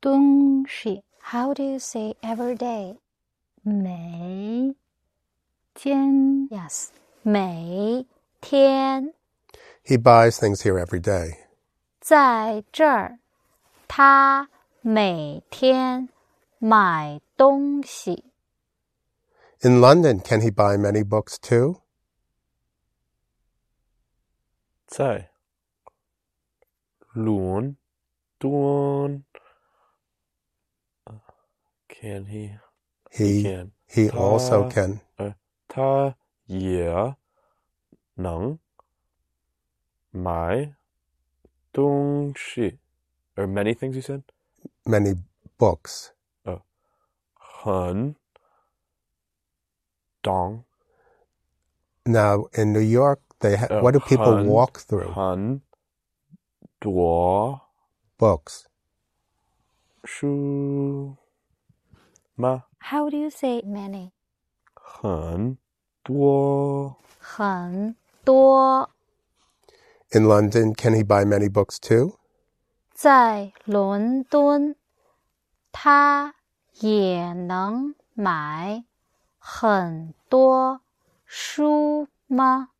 [0.00, 2.98] 东西， how do you say every day
[3.62, 4.74] 每
[5.74, 6.88] 天 yes
[7.22, 8.06] 每
[8.40, 9.12] 天
[9.84, 11.46] He buys things here every day.
[12.00, 13.18] 在这儿
[13.86, 14.48] 他
[14.80, 16.08] 每天
[16.58, 18.24] 买东西
[19.60, 21.82] In London, can he buy many books too?
[24.86, 25.30] 在
[27.12, 27.76] 伦
[28.38, 29.24] 敦。
[31.88, 32.58] Can he?
[33.10, 33.72] He can.
[33.88, 35.00] he also Uh, can.
[35.16, 35.34] 呃，
[35.66, 36.16] 他
[36.46, 37.16] 也
[38.14, 38.58] 能
[40.12, 40.74] 买
[41.72, 42.78] 东西。
[43.36, 44.22] Or many things you said?
[44.84, 45.22] Many
[45.58, 46.10] books.
[47.70, 48.14] 很
[50.22, 50.64] 懂
[52.04, 55.12] Now in New York, they ha- Uh, what do people hun- walk through?
[55.12, 55.62] 很
[56.80, 57.60] 多
[58.18, 58.64] Books.
[60.04, 61.16] 书
[62.34, 62.64] 吗？
[62.80, 64.12] how do you say many
[64.74, 65.58] 很
[66.02, 68.90] 多 很多。
[70.12, 72.18] In London, can he buy many books too?
[72.94, 74.74] 在伦敦，
[75.70, 76.34] 他
[76.80, 78.84] 也能买
[79.38, 80.80] 很多
[81.24, 82.70] 书吗？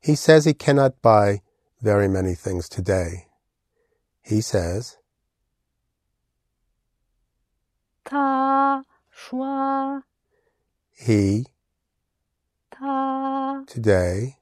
[0.00, 1.40] He says he cannot buy
[1.82, 3.26] very many things today.
[4.22, 4.94] He says,
[8.04, 10.04] 他说
[10.96, 11.46] he
[12.70, 14.36] 他 today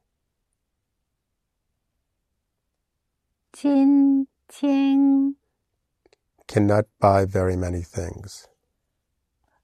[3.61, 5.35] chin qing
[6.47, 8.47] Cannot buy very many things.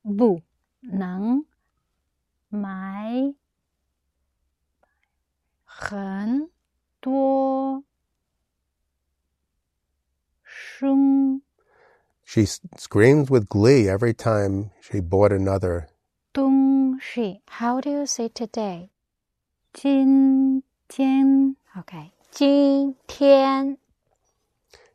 [0.06, 0.42] Bu,
[0.84, 1.46] nang,
[2.52, 3.34] mai,
[5.82, 6.50] hen,
[7.02, 7.84] duo,
[10.46, 11.42] shung.
[12.24, 15.90] She screams with glee every time she bought another.
[16.34, 17.42] Dong shi.
[17.48, 18.92] How do you say today?
[19.74, 21.58] Jin tian.
[21.80, 22.14] Okay.
[22.34, 23.78] Jin tian.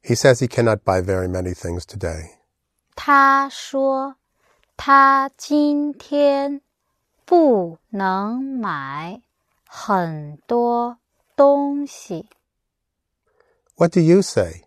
[0.03, 2.37] He says he cannot buy very many things today.
[2.95, 4.15] 他说
[4.75, 6.61] 他今天
[7.25, 9.21] 不能买
[9.67, 10.97] 很多
[11.35, 12.29] 东西。
[13.75, 14.63] What do you say?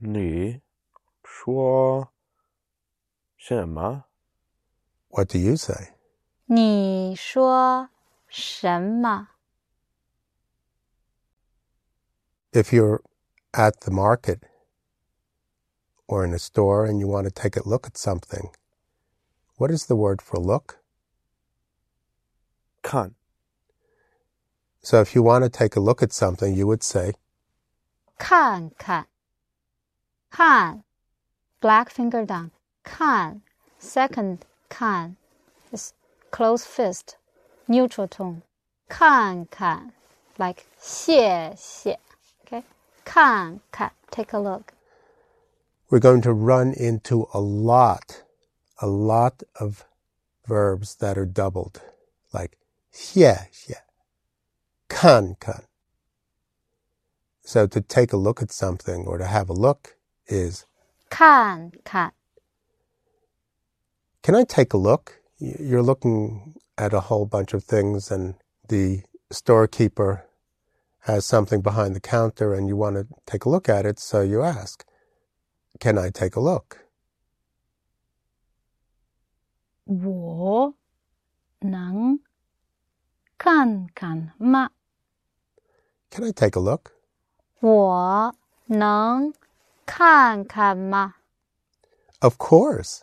[0.00, 0.60] 你
[1.24, 2.12] 说
[3.36, 4.04] 什么？
[5.08, 5.94] What do you say?
[6.44, 7.88] 你说
[8.28, 9.28] 什么？
[12.52, 13.02] If you're
[13.54, 14.42] at the market
[16.06, 18.50] or in a store and you want to take a look at something,
[19.56, 20.78] what is the word for look?
[22.82, 23.14] 看
[24.80, 27.14] So if you want to take a look at something, you would say,
[28.18, 29.06] 看看，
[30.30, 30.84] 看，
[31.60, 32.50] black finger down，
[32.84, 33.42] 看，
[33.78, 34.38] second
[34.70, 35.16] 看，
[35.72, 35.92] is
[36.30, 37.16] close fist,
[37.68, 38.42] neutral tone，
[38.88, 39.92] 看看，
[40.38, 41.98] like 谢谢，okay，
[43.04, 44.72] 看看，take a look，
[45.90, 48.22] we're going to run into a lot,
[48.80, 49.84] a lot of
[50.46, 51.80] verbs that are doubled,
[52.32, 52.58] like
[52.92, 53.76] 谢谢,
[54.88, 55.64] kan kan.
[57.44, 60.66] So to take a look at something or to have a look is,
[61.10, 62.12] 看看，
[64.22, 65.20] can I take a look?
[65.40, 68.34] Y- You're looking at a whole bunch of things and
[68.68, 70.24] the storekeeper
[71.02, 74.20] has something behind the counter and you want to take a look at it, so
[74.20, 74.84] you ask,
[75.80, 76.84] can I take a look?
[79.86, 80.74] 我
[81.60, 82.20] 能
[83.38, 84.70] 看看吗？
[86.10, 86.92] Can I take a look?
[87.60, 88.34] 我
[88.66, 89.32] 能
[89.86, 91.14] 看看吗？
[92.20, 93.02] Of course.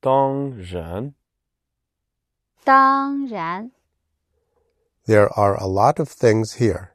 [0.00, 1.14] 当然，
[2.62, 3.72] 当然，
[5.08, 6.94] There are a lot of things here.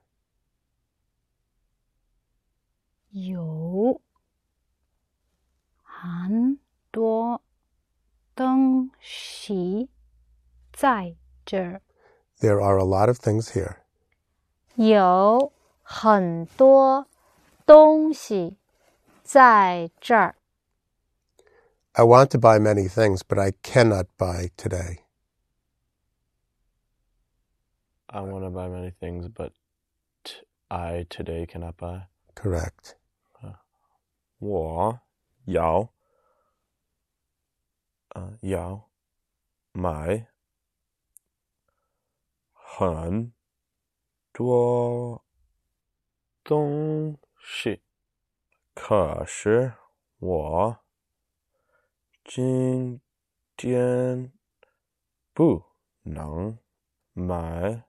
[3.12, 4.02] 有
[5.84, 6.60] 很
[6.92, 7.42] 多
[8.36, 9.90] 东西
[10.72, 11.16] 在
[11.46, 11.82] 这儿。
[12.40, 13.78] There are a lot of things here.
[14.76, 15.52] 有
[15.84, 17.08] 很多
[17.66, 18.58] 东西
[19.24, 20.36] 在这儿。
[21.94, 25.00] I want to buy many things, but I cannot buy today.
[28.14, 29.54] I want to buy many things, but
[30.24, 32.08] t- I today cannot buy.
[32.36, 32.96] Correct.
[34.40, 35.02] 我
[35.46, 35.94] 要，
[38.10, 38.90] 呃，要
[39.74, 40.28] 买
[42.54, 43.34] 很
[44.32, 45.24] 多
[46.44, 47.82] 东西，
[48.74, 49.74] 可是
[50.20, 50.80] 我
[52.24, 53.02] 今
[53.58, 54.32] 天
[55.34, 55.64] 不
[56.04, 56.58] 能
[57.14, 57.84] 买。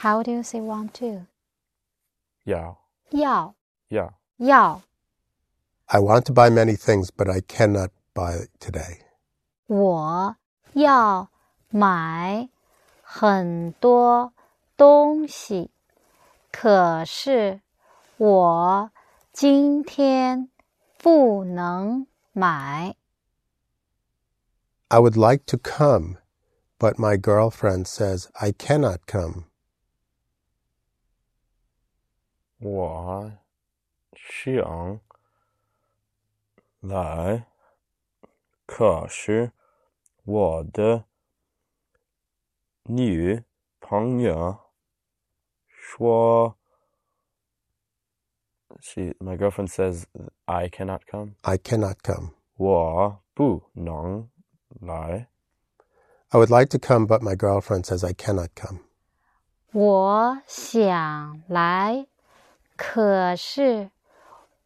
[0.00, 1.26] How do you say want to？
[2.44, 2.78] 要
[3.10, 3.54] 要
[3.88, 4.82] 要要，
[5.86, 9.00] I want to buy many things, but I cannot buy today.
[9.66, 10.36] 我
[10.74, 11.30] 要
[11.70, 12.48] 买
[13.02, 14.32] 很多
[14.76, 15.70] 东西，
[16.52, 17.60] 可是
[18.18, 18.90] 我
[19.32, 20.50] 今天
[20.98, 22.96] 不能买。
[24.88, 26.18] I would like to come,
[26.78, 29.46] but my girlfriend says I cannot come.
[32.60, 33.32] 我
[34.14, 35.00] 想
[36.80, 37.46] 来，
[38.64, 39.52] 可是
[40.24, 41.04] 我的
[42.84, 43.44] 女
[43.80, 44.58] 朋友
[45.68, 46.56] 说，
[48.80, 50.04] she my girlfriend says
[50.46, 51.34] I cannot come.
[51.42, 52.32] I cannot come.
[52.56, 54.30] 我 不能
[54.80, 55.28] 来。
[56.28, 58.80] I would like to come, but my girlfriend says I cannot come.
[59.72, 62.06] 我想来，
[62.80, 63.90] 可是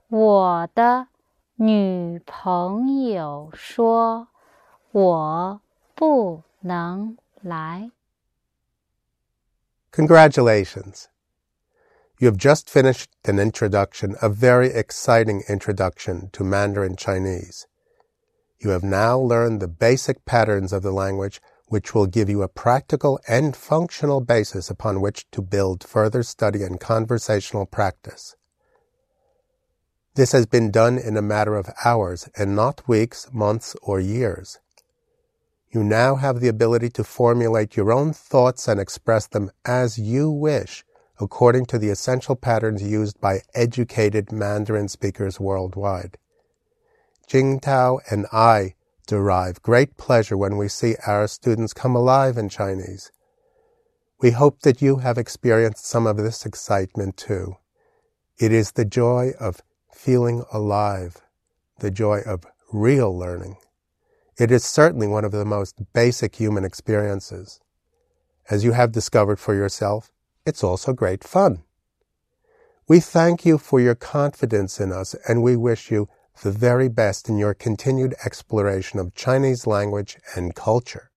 [0.08, 1.08] 我的
[1.56, 4.28] 女朋友说
[4.92, 5.60] 我
[5.94, 7.90] 不能来。
[9.92, 11.06] Congratulations!
[12.18, 17.66] You have just finished an introduction, a very exciting introduction to Mandarin Chinese.
[18.58, 22.47] You have now learned the basic patterns of the language, which will give you a
[22.47, 28.35] practical and functional basis upon which to build further study and conversational practice.
[30.15, 34.59] This has been done in a matter of hours and not weeks, months, or years.
[35.69, 40.31] You now have the ability to formulate your own thoughts and express them as you
[40.31, 40.85] wish,
[41.19, 46.17] according to the essential patterns used by educated Mandarin speakers worldwide.
[47.27, 48.74] Jingtao and I
[49.05, 53.11] derive great pleasure when we see our students come alive in Chinese.
[54.19, 57.57] We hope that you have experienced some of this excitement too.
[58.37, 59.61] It is the joy of
[59.93, 61.21] feeling alive,
[61.79, 63.57] the joy of real learning.
[64.37, 67.61] It is certainly one of the most basic human experiences.
[68.49, 70.11] As you have discovered for yourself,
[70.45, 71.63] it's also great fun.
[72.87, 76.07] We thank you for your confidence in us and we wish you
[76.41, 81.09] the very best in your continued exploration of Chinese language and culture.